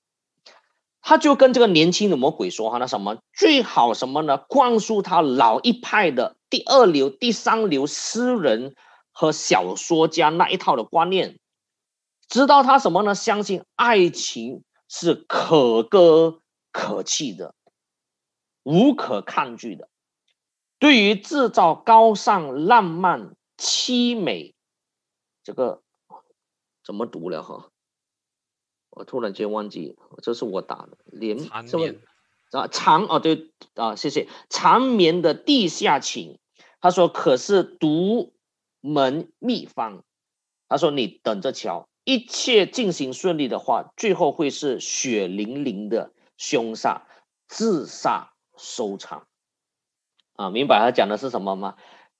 [1.00, 4.38] 他就跟这个年轻的魔鬼说哈，那什么最好什么呢？
[4.48, 8.74] 灌输他老一派的第二流、第三流诗人。
[9.14, 11.38] 和小说家那一套的观念，
[12.28, 13.14] 知道他什么呢？
[13.14, 16.42] 相信爱情是可歌
[16.72, 17.54] 可泣的，
[18.64, 19.88] 无可抗拒的。
[20.80, 24.54] 对于制造高尚、浪漫、凄美，
[25.44, 25.82] 这个
[26.84, 27.70] 怎么读了哈？
[28.90, 31.94] 我突然间忘记，这是我打的连什么
[32.50, 32.66] 啊？
[32.66, 36.38] 长哦，对啊，谢谢缠绵的地下情。
[36.80, 38.33] 他说：“可是读。”
[38.86, 40.04] 门秘方，
[40.68, 47.06] 他说：“你等着瞧，一切进行顺利的话，最后会是血淋淋的凶杀、
[47.48, 49.26] 自杀收场。”
[50.36, 51.76] 啊，明白他讲的是什么吗？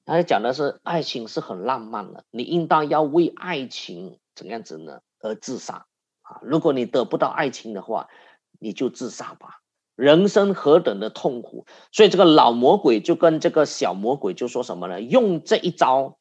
[0.07, 5.85] 他讲的是爱情是很浪漫的，你应当要为爱情怎样子呢而自杀
[6.23, 6.41] 啊！
[6.41, 8.09] 如果你得不到爱情的话，
[8.59, 9.61] 你就自杀吧。
[9.97, 15.03] 人生何等的痛苦，所以这个老魔鬼就跟这个小魔鬼就说什么呢？
[15.03, 16.17] 用这一招。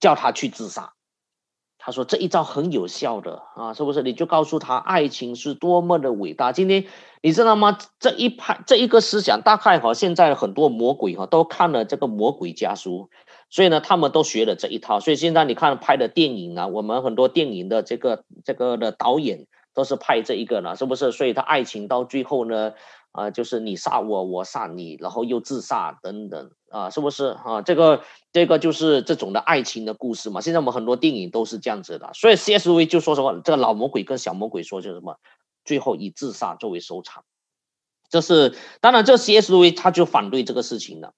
[0.00, 0.92] 叫他去自杀，
[1.78, 4.02] 他说这一招很有效的啊，是不是？
[4.02, 6.52] 你就告诉他爱情是多么的伟大。
[6.52, 6.86] 今天
[7.22, 7.78] 你知道吗？
[7.98, 13.10] 这一派这一个思想，大概哈现在很多魔鬼哈都看了这个魔鬼家书，
[13.50, 15.00] 所以呢他们都学了这一套。
[15.00, 21.12] 所以现在你看拍的电影啊，我们很多电影的这个这个的导演都是拍这一个呢，是不是？
[21.12, 22.72] 所以他爱情到最后呢？
[23.18, 27.62] 啊，就是你杀我，我杀你，然后又自杀等等啊，是不是啊？
[27.62, 28.02] 这个
[28.32, 30.40] 这个就是这种的爱情的故事嘛。
[30.40, 35.16] 现在我们很多电影都是这样子的，所以 C.S.V 就说什么，这个老魔鬼跟小魔鬼说就是什么，
[35.64, 37.24] 最后以自杀作为收场。
[38.08, 41.12] 这是当然，这 C.S.V 他就反对这个事情了，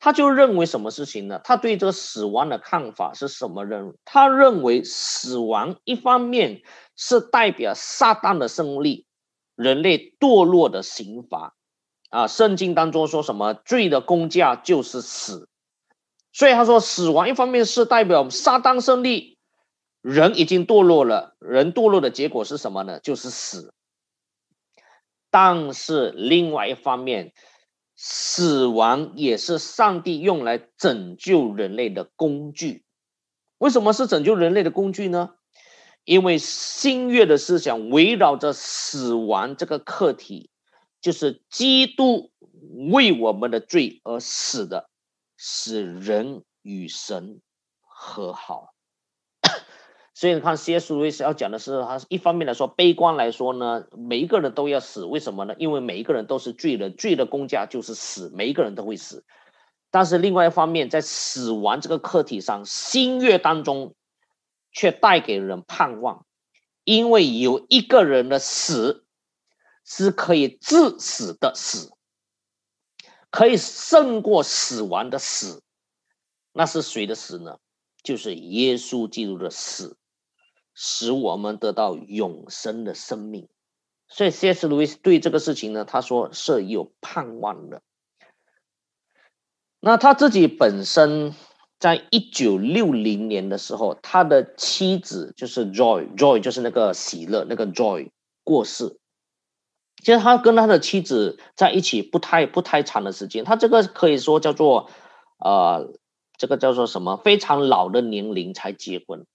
[0.00, 1.40] 他就认为什么事情呢？
[1.44, 3.64] 他对这个死亡的看法是什么？
[3.64, 6.62] 认他认为死亡一方面
[6.96, 9.06] 是代表撒旦的胜利。
[9.54, 11.54] 人类堕落的刑罚，
[12.10, 15.48] 啊，圣经当中说什么罪的工价就是死，
[16.32, 19.38] 所以他说，死亡一方面是代表撒旦胜利，
[20.00, 22.98] 人已经堕落了，人堕落的结果是什么呢？
[23.00, 23.72] 就是死。
[25.30, 27.32] 但是另外一方面，
[27.96, 32.84] 死亡也是上帝用来拯救人类的工具。
[33.58, 35.34] 为什么是拯救人类的工具呢？
[36.04, 40.50] 因为新约的思想围绕着死亡这个课题，
[41.00, 42.30] 就是基督
[42.92, 44.88] 为我们的罪而死的，
[45.36, 47.40] 使人与神
[47.80, 48.74] 和好。
[50.16, 50.94] 所以你看，C.S.
[50.94, 55.54] 路易斯要讲的是，他一方面来说，悲观来说呢，每一个人都要死，为什么呢？
[55.58, 59.24] 因为每一个人都是罪人，罪的公价就是死，每一个人都会死。
[59.90, 63.94] 但是另外一方面，在死亡这个课题上，新月当中
[64.74, 66.26] 却带给人盼望，
[66.84, 69.06] 因为有一个人的死
[69.84, 71.92] 是可以致死的死，
[73.30, 75.62] 可以胜过死亡的死。
[76.52, 77.58] 那是谁的死呢？
[78.02, 79.96] 就是耶稣基督的死。
[80.76, 83.48] 使我们得到永生的生命，
[84.08, 84.66] 所以 C.S.
[84.66, 87.80] 路易斯对这个事情呢，他说是有盼望的。
[89.78, 91.32] 那他自己本身
[91.84, 98.08] 在一九六零年的时候，他的妻子就是 Joy，Joy 就是那个喜乐那个 Joy
[98.42, 98.96] 过世。
[100.02, 104.88] 其实他跟他的妻子在一起不太不太长的时间，他这个可以说叫做
[105.38, 105.92] 呃，
[106.38, 107.18] 这个叫做什么？
[107.18, 109.26] 非常老的年龄才结婚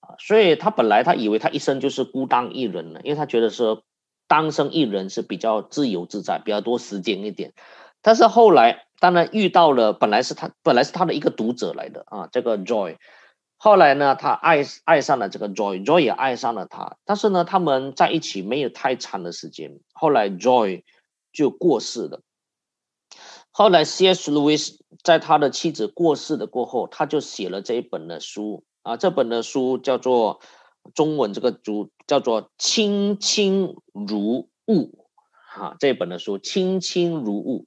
[0.00, 0.16] 啊。
[0.18, 3.82] 所以他本来他以为他一生就是孤单一人了，因为他觉得说
[4.26, 7.52] 单身一人是比较自由自在，比较多时间一点。
[8.00, 12.96] 但是后来当然遇到了，本来是他本来是他的一个读者来的啊，这个 Joy。
[13.56, 16.96] 后来呢，他爱爱上了这个 Joy，Joy 也爱上了他。
[17.04, 20.84] 但是呢，他们在一起没有太长的时间，后来 Joy
[21.32, 22.20] 就过世了。
[23.50, 24.30] 后来 C.S.
[24.30, 28.64] Lewis 在他的妻子过世的过后，他就写了这一本的书。
[28.82, 30.40] 啊，这本的书叫做
[30.94, 35.06] 中文这个主叫做“卿卿如雾”，
[35.50, 37.66] 哈，这本的书“卿卿如雾”。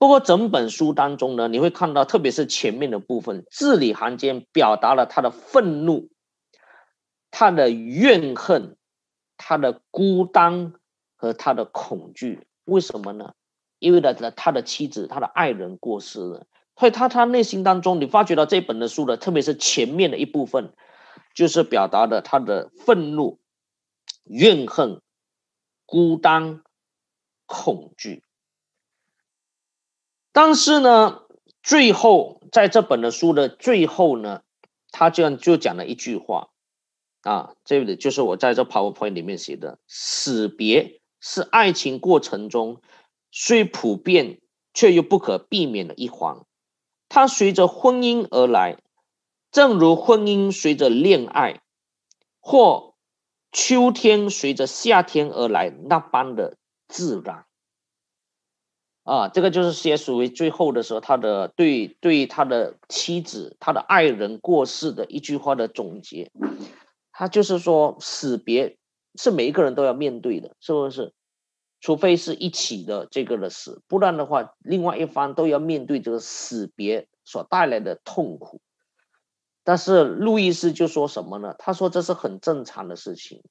[0.00, 6.08] 不过整本书当中呢，你会看到，特别是前面的部分，字里行间表达了他的愤怒、
[7.30, 8.78] 他的怨恨、
[9.36, 10.72] 他的孤单
[11.16, 12.46] 和他的恐惧。
[12.64, 13.34] 为什么呢？
[13.78, 16.46] 因为呢，他的妻子、他的爱人过世了。
[16.78, 20.72] 所以他他内心当中，你发觉到这本的书的，特别是前面的一部分，
[21.34, 23.38] 就是表达的他的愤怒、
[24.24, 25.02] 怨恨、
[25.84, 26.62] 孤单、
[27.44, 28.24] 恐惧。
[30.32, 31.22] 但是呢，
[31.62, 34.42] 最后在这本的书的最后呢，
[34.90, 36.50] 他这样就讲了一句话
[37.22, 42.80] 啊，这里就是我在这 PowerPoint 里面写的：死别是爱情过程中
[43.30, 44.40] 虽普遍
[44.72, 46.44] 却又不可避免的一环。
[47.08, 48.78] 它随着婚姻而来，
[49.50, 51.60] 正如婚姻随着恋爱，
[52.38, 52.94] 或
[53.50, 56.56] 秋天随着夏天而来那般的
[56.86, 57.46] 自然。
[59.02, 66.30] 啊，这个就是写属于最后的时候，他的对对他的妻子、他的爱人过世的一句话的总结。
[67.12, 68.78] 他就是说，死别
[69.14, 71.12] 是每一个人都要面对的，是不是？
[71.80, 78.60] 除非是一起的这个的死，不然的话，另外一方都要面对这个死别所带来的痛苦。
[79.64, 81.54] 但是路易斯就说什么呢？
[81.58, 83.42] 他说这是很正常的事情，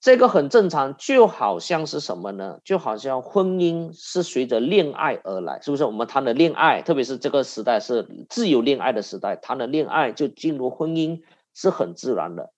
[0.00, 2.58] 这个很正常，就好像是什么呢？
[2.64, 5.84] 就好像婚姻是随着恋爱而来，是不是？
[5.84, 11.20] 我们谈的恋爱，特别是这个时代是自由恋爱的时代，谈的恋爱就进入婚姻
[11.52, 12.50] 是很自然的，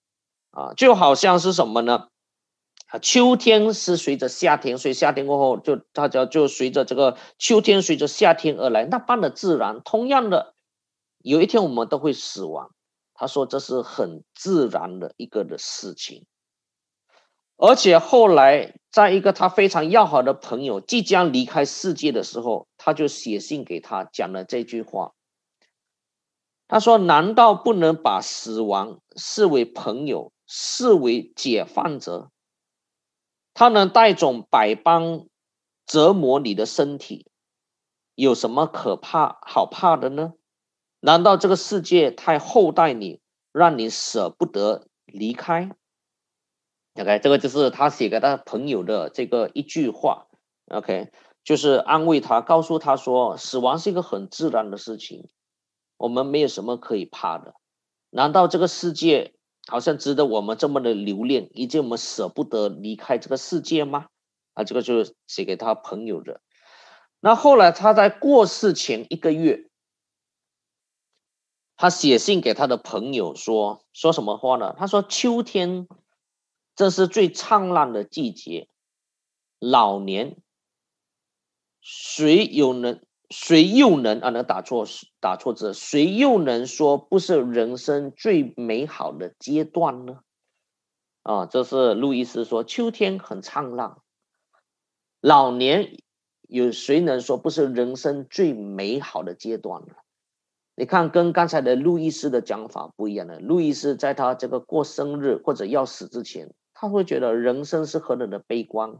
[0.51, 2.07] 啊，就好像是什么呢？
[2.87, 9.81] 啊秋天是随着夏天，所以夏天过后就大家就随着这个秋天随着夏天而来，那般的自然。
[9.83, 10.53] 同样的，
[11.17, 12.69] 有一天我们都会死亡。
[13.15, 16.25] 他说这是很自然的一个的事情。
[17.57, 25.13] 而且后来，在一个他非常要好的朋友即将离开世界的时候，他就写信给他讲了这句话。
[26.67, 32.31] 他说：“难道不能把死亡视为朋友，视为解放者？”
[33.53, 35.27] 他能带种百般
[35.85, 37.27] 折磨你的身体，
[38.15, 40.33] 有什么可怕好怕的呢？
[40.99, 45.69] 难道这个世界太厚待你，让你舍不得离开
[46.95, 50.27] ？OK，这个就是他写给他朋友的这个一句话。
[50.67, 51.11] OK，
[51.43, 55.29] 就是安慰他，告诉他说，死亡是一个很自然的事情，
[55.97, 57.53] 我们没有什么可以怕的。
[58.09, 59.33] 难道这个世界？
[59.65, 64.07] 好像值得我们这么的留恋，以及我们舍不得离开这个世界吗？
[64.55, 66.41] 啊，这个就是写给他朋友的。
[67.21, 69.69] 那后来他在过世前一个月，
[71.77, 74.75] 他写信给他的朋友说说什么话呢？
[74.77, 75.87] 他说：“秋天，
[76.75, 78.67] 这是最灿烂的季节。
[79.59, 80.37] 老年，
[81.81, 84.29] 谁又能谁又能啊？
[84.29, 84.85] 能打错
[85.19, 85.73] 打错字？
[85.73, 90.19] 谁又能说不是人生最美好的阶段呢？
[91.21, 93.97] 啊，这是路易斯说，秋天很灿烂。
[95.21, 95.97] 老年，
[96.41, 99.93] 有谁能说不是人生最美好的阶段呢？”
[100.75, 103.39] 你看，跟刚才的路易斯的讲法不一样的。
[103.39, 108.99] 路易斯在他这个过生日或者要死之前，他会觉得人生是何等的悲观，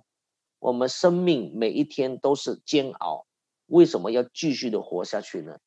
[0.59, 3.25] 我们生命每一天都是煎熬，
[3.65, 5.57] 为什么要继续的活下去呢？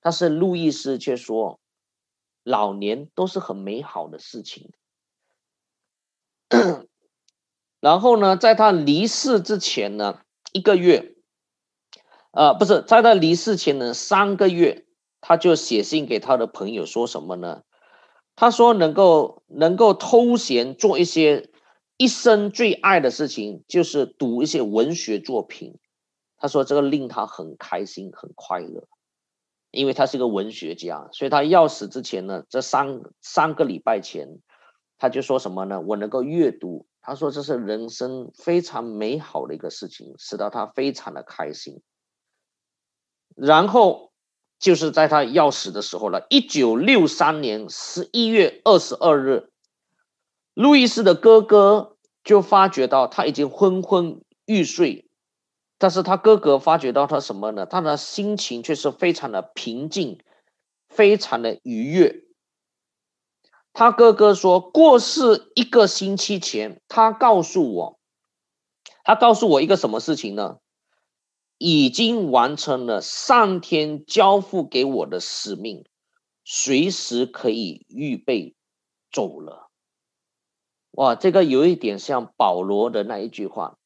[0.00, 1.58] 但是路易斯却说，
[2.42, 4.70] 老年都是很美好的事情。
[7.80, 10.20] 然后呢，在他离世之前呢，
[10.52, 11.14] 一个月，
[12.32, 14.82] 呃，不是在他离世前呢，三个月。
[15.26, 17.62] 他就写信给他的朋友说什么呢？
[18.36, 21.48] 他说能够能够偷闲做一些
[21.96, 25.78] 一生最爱的事情，就是读一些文学作品。
[26.36, 28.86] 他说这个令他很开心很快乐，
[29.70, 34.40] 因为他是一个文学家，所以他要死之前呢，这三三个礼拜前，
[34.98, 35.80] 他就说什么呢？
[35.80, 41.82] 我能够阅读，他说这是人生非常美好的一个事情，使得他非常的开心。
[43.36, 44.12] 然后。
[44.60, 46.26] 就是在他要死的时候了。
[46.30, 49.50] 一九六三年十一月二十二日，
[50.54, 55.08] 路易斯的哥哥就发觉到他已经昏昏欲睡，
[55.78, 57.66] 但是他哥哥发觉到他什么呢？
[57.66, 60.20] 他的心情却是非常的平静，
[60.88, 62.24] 非常的愉悦。
[63.72, 67.98] 他哥哥说，过世一个星期前，他告诉我，
[69.02, 70.58] 他告诉我一个什么事情呢？
[71.58, 75.84] 已经完成了上天交付给我的使命，
[76.44, 78.54] 随时可以预备
[79.10, 79.63] 走了。
[80.96, 83.78] 哇，这个有一点像保罗的那一句话：“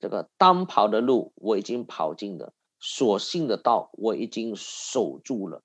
[0.00, 5.62] 这个当跑的路我已经跑尽了，所信的道我已经守住了。”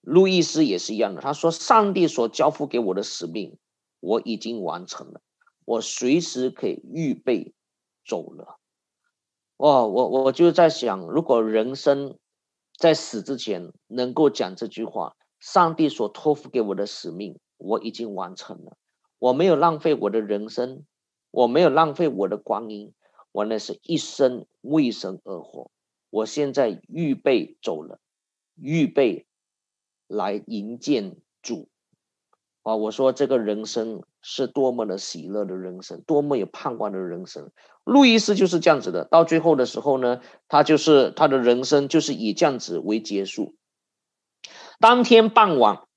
[0.00, 3.58] 路易斯也是一样的，他说：“上帝所交付给我的使命
[4.00, 5.20] 我已经完成了，
[5.66, 7.52] 我随时可以预备
[8.06, 8.56] 走了。”
[9.58, 12.16] 哇，我我就在想，如果人生
[12.78, 18.76] 在死之前能够讲这句话，上帝所托付给我的使命，我已经完成了，
[19.18, 20.84] 我没有浪费我的人生，
[21.30, 22.92] 我没有浪费我的光阴，
[23.32, 25.70] 我那是一生为神而活，
[26.10, 27.98] 我现在预备走了，
[28.54, 29.26] 预备
[30.06, 31.68] 来迎接主。
[32.62, 37.50] 啊，我说这个人生是多么的喜乐的人生，多么有盼望的人生。
[37.82, 43.54] 路易斯就是这样子的，到最后的时候呢，他就是他的人生就是以这样子为结束。
[44.78, 45.87] 当天傍晚，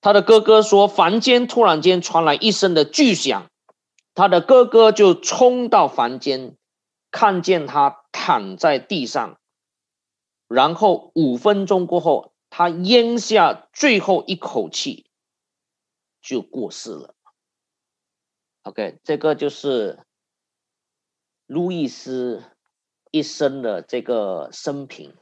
[0.00, 3.50] 他的哥哥说，房间突然间传来一声的巨响，
[4.14, 6.56] 他的哥哥就冲到房间，
[7.10, 9.38] 看见他躺在地上，
[10.46, 15.04] 然后五分钟过后，他咽下最后一口气。
[16.20, 17.14] 就过世了。
[18.62, 20.00] OK，这个就是
[21.46, 22.42] 路易斯
[23.10, 25.14] 一生的这个生平。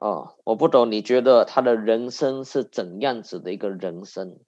[0.00, 4.38] 哦，我不懂，你觉得他的人生是怎样子的一个人生？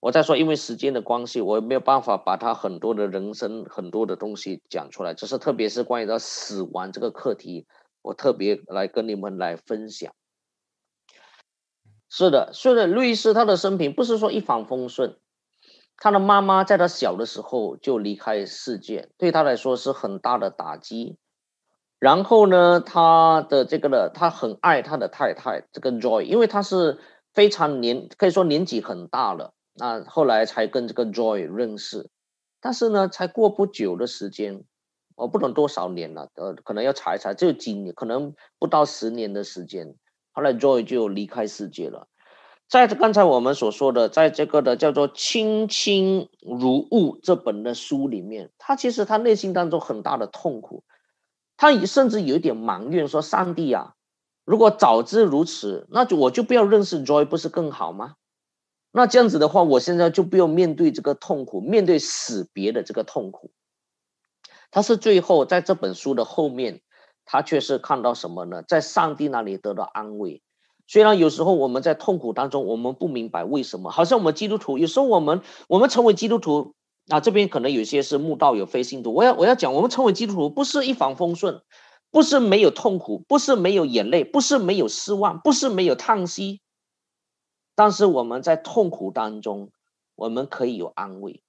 [0.00, 5.12] 我再说，因为时间的关系，我没有办法把他很多的人生很多的东西讲出来。
[5.12, 7.66] 只是特别是关于到死亡这个课题，
[8.02, 10.14] 我特别来跟你们来分享。
[12.08, 15.18] 是的，是的，路易斯他的生平不是说一帆风顺，
[15.98, 21.18] 他的妈妈在他小的时候就离开世界，对他来说是很大的打击。
[22.06, 27.00] 然后呢，他的这个呢，他很爱他的太太这个 Joy，因为他是
[27.34, 32.08] 非常年可以说年纪很大了，那后来才跟这个 Joy 认识，
[32.60, 34.62] 但是呢，才过不久的时间，
[35.16, 39.96] 我不懂多少年了，呃，可能要查一查，就几年，可能不到十年的时间。
[40.30, 42.06] 后来，Joy 就离开世界了。
[42.68, 50.84] 在刚才我们所说的，在这个的叫做《卿卿如晤》这本的书里面，他其实他内心当中很大的痛苦，
[51.56, 53.94] 他甚至有一点埋怨说：“上帝啊，
[54.44, 58.14] 如果早知如此，那就我就不要认识 Joy，不是更好吗？
[58.92, 63.50] 那这样子的话，我现在就不用面对这个痛苦，面对死别的这个痛苦。”
[64.70, 66.82] 他是最后在这本书的后面。
[67.28, 68.62] 他却是看到什么呢？
[68.62, 70.42] 在上帝那里得到安慰。
[70.86, 73.90] 虽然有时候我们在痛苦当中，我们不明白为什么。
[73.90, 76.76] 好像我们基督徒，有时候我们我们成为基督徒
[77.08, 79.12] 啊，这边可能有些是慕道有非信徒。
[79.12, 81.62] 我要我要讲，我们成为基督徒不是一帆风顺。
[82.12, 86.62] 不是没有痛苦，不是没有眼泪，不是没有失望，不是没有叹息。
[87.74, 89.70] 但是我们在痛苦当中，
[90.14, 91.42] 我们可以有安慰；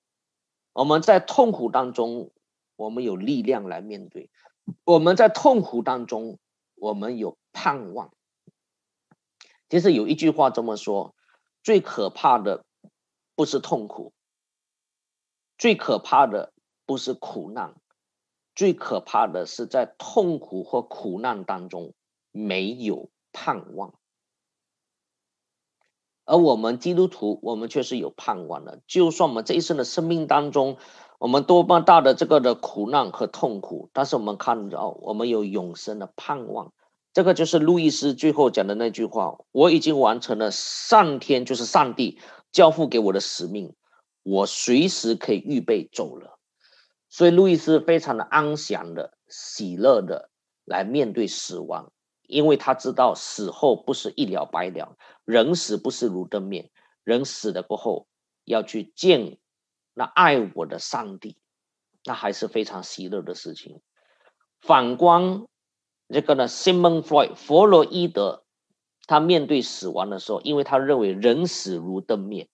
[0.74, 2.32] 我们在痛苦当中，
[2.76, 4.30] 我们有力量来面对；
[4.84, 6.38] 我们在痛苦当中，
[6.76, 8.12] 我们有盼望。
[9.70, 11.16] 其实有一句话这么说：
[11.64, 12.66] 最可怕的
[13.36, 14.12] 不是痛苦，
[15.58, 16.54] 最可怕的
[16.86, 17.76] 不是苦难，
[18.56, 21.94] 最可怕的是在痛苦或苦难当中
[22.32, 23.94] 没有盼望。
[26.26, 28.82] 而我们基督徒，我们却是有盼望的。
[28.86, 30.78] 就算我们这一生的生命当中，
[31.20, 36.74] 我们多么大的这个的苦难和痛苦，但是我们看到我们有永生的盼望。
[37.14, 42.20] 这个就是路易斯最后讲的那句话：“我已经完成了上天就是上帝
[42.52, 43.74] 交付给我的使命，
[44.28, 46.38] 我随时可以预备走了。”
[47.10, 50.30] 所以路易斯非常的安详的、喜乐的
[50.66, 51.92] 来面对死亡。
[52.28, 56.70] 因为他知道死后不是一了百了，人死不是如灯灭，
[57.06, 58.06] 人死了过后
[58.44, 59.40] 要去见
[59.94, 61.38] 那爱我的上帝，
[62.04, 63.80] 那还是非常喜乐的事情。
[64.60, 65.46] 反观
[66.10, 68.44] 这个呢，Simon Freud 弗洛伊德，
[69.06, 72.50] 他面对死亡的时候，因为他认为人死如灯灭，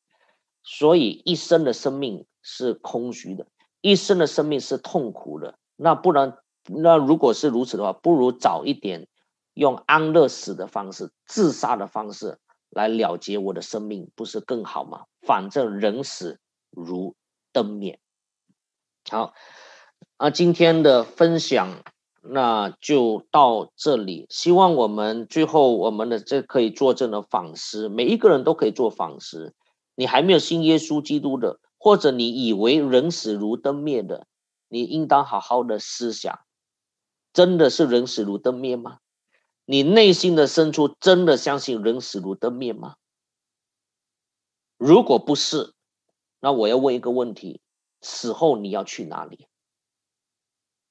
[0.63, 3.45] 所以一生的生命是空虚的，
[3.81, 5.59] 一生的生命是痛苦的。
[5.75, 9.07] 那不然，那如果是如此的话，不如早一点。
[9.55, 12.39] 用安乐死的方式、自杀的方式
[12.71, 15.03] 来了结我的生命，不是更好吗？
[15.21, 16.39] 反正人死
[16.71, 17.15] 如
[17.51, 17.99] 灯灭。
[19.11, 19.35] 好，
[20.17, 21.83] 那今天的分享
[22.23, 24.25] 那就到这里。
[24.31, 29.53] 希望我们最后我们的这可以做这的反思，每一个人都可以做反思。
[29.95, 34.27] 你还没有信耶稣基督的，或者你以为人死如灯灭的，
[34.67, 36.39] 你应当好好的思想：
[37.31, 38.99] 真的是人死如灯灭吗？
[39.65, 42.95] 你内心的深处真的相信人死如灯灭吗？
[44.77, 45.73] 如果不是，
[46.41, 47.61] 那我要问一个问题：
[48.01, 49.47] 死后你要去哪里？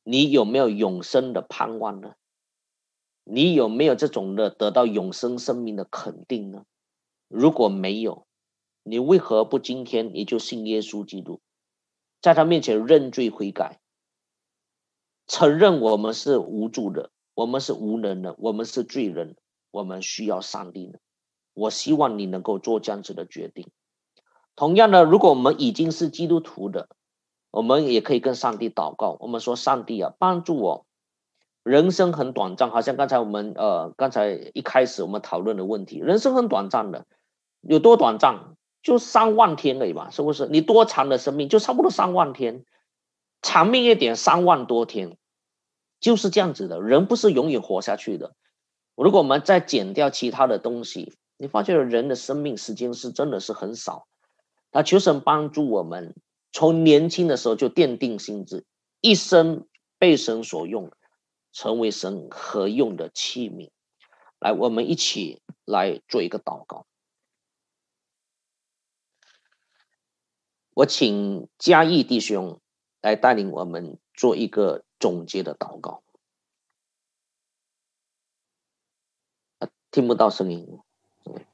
[0.04, 2.14] 你有没有永生的盼望呢？
[3.24, 6.64] 你有没有这种的得到永生生命的肯定呢？
[7.28, 8.26] 如果没有，
[8.82, 11.40] 你为何不今天你就信耶稣基督，
[12.20, 13.80] 在他面前认罪悔改，
[15.26, 17.10] 承认我们是无助的？
[17.34, 19.36] 我们是无能的，我们是罪人，
[19.70, 21.00] 我们需要上帝的。
[21.54, 23.68] 我希望你能够做这样子的决定。
[24.54, 26.88] 同样的，如果我们已经是基督徒的，
[27.50, 29.16] 我们也可以跟上帝祷告。
[29.20, 30.86] 我们说：“上帝啊，帮助我。
[31.62, 37.06] 人生很短暂，好像刚才我们呃，刚才一开始我们讨论的问题，人生很短暂的，
[37.60, 38.56] 有多短暂？
[38.82, 40.46] 就三万天而已吧，是不是？
[40.46, 42.64] 你多长的生命，就差不多三万天，
[43.40, 45.16] 长命一点，三万多天。”
[46.00, 48.34] 就是这样子的，人不是永远活下去的。
[48.96, 54.08] 如果我们再减掉其他的东西，你发现人的生命时间是真的是很少。
[54.72, 56.16] 那求神帮助我们，
[56.50, 58.64] 从年轻的时候就奠定心智，
[59.00, 59.68] 一生
[59.98, 60.90] 被神所用，
[61.52, 63.70] 成为神合用的器皿。
[64.40, 66.84] 来，我们一起来做一个祷告。
[70.74, 72.60] 我请嘉义弟兄
[73.00, 74.84] 来带领我们做一个。
[75.02, 76.04] 总结的祷告，
[79.90, 80.78] 听不到声音。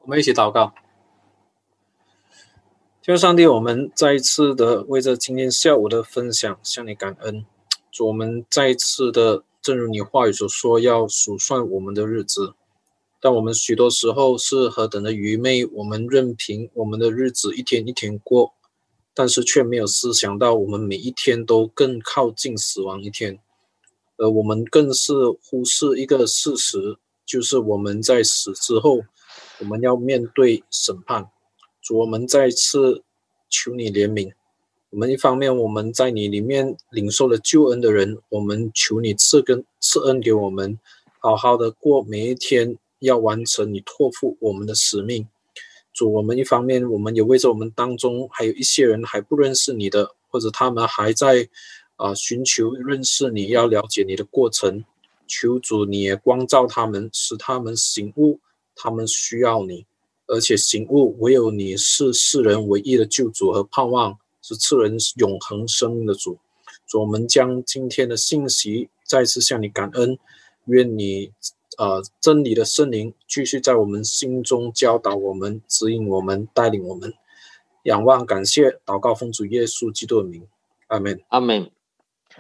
[0.01, 0.75] 我们一起祷告，
[3.01, 7.47] 求上帝，我们再一次的为着今天下午的分享向你感恩。
[7.91, 12.53] 主，我们再一次的，正如你话语所说，要数算我们的日子，
[13.19, 18.53] 但我们许多时候是何等的愚昧，我们任凭我们的日子一天一天过。
[19.19, 23.41] 但是却没有思想到，我们每一天都更靠近死亡一天，
[24.17, 25.13] 而我们更是
[25.43, 26.97] 忽视一个事实，
[27.27, 29.01] 就是我们在死之后，
[29.59, 31.29] 我们要面对审判。
[31.83, 33.03] 主，我们再次
[33.51, 34.33] 求你怜悯。
[34.91, 40.79] 我们一方面我们在你里面领受了救恩的人，我们求你赐根赐恩给我们，
[41.19, 45.27] 好好的过每一天，要完成你托付我们的使命。
[45.99, 51.49] 主，我们一方面，我们也为着我们当中还有一些人还不认识你的，或者他们还在
[51.97, 54.85] 啊寻求认识你要了解你的过程，
[55.27, 58.39] 求主你也光照他们，使他们醒悟，
[58.77, 59.85] 他们需要你，
[60.29, 66.39] 而且醒悟唯有你是世人唯一的救主和盼望，是赐人永恒生命的主。
[66.87, 70.17] 主，我们将今天的信息再次向你感恩，
[70.67, 71.33] 愿你。
[71.79, 77.15] 呃，真理的圣灵继续在我们心中教导我们、指引我们、带领我们。
[77.85, 80.47] 仰望、感谢、祷告，奉主耶稣基督的名，
[80.89, 81.71] 阿门，阿门。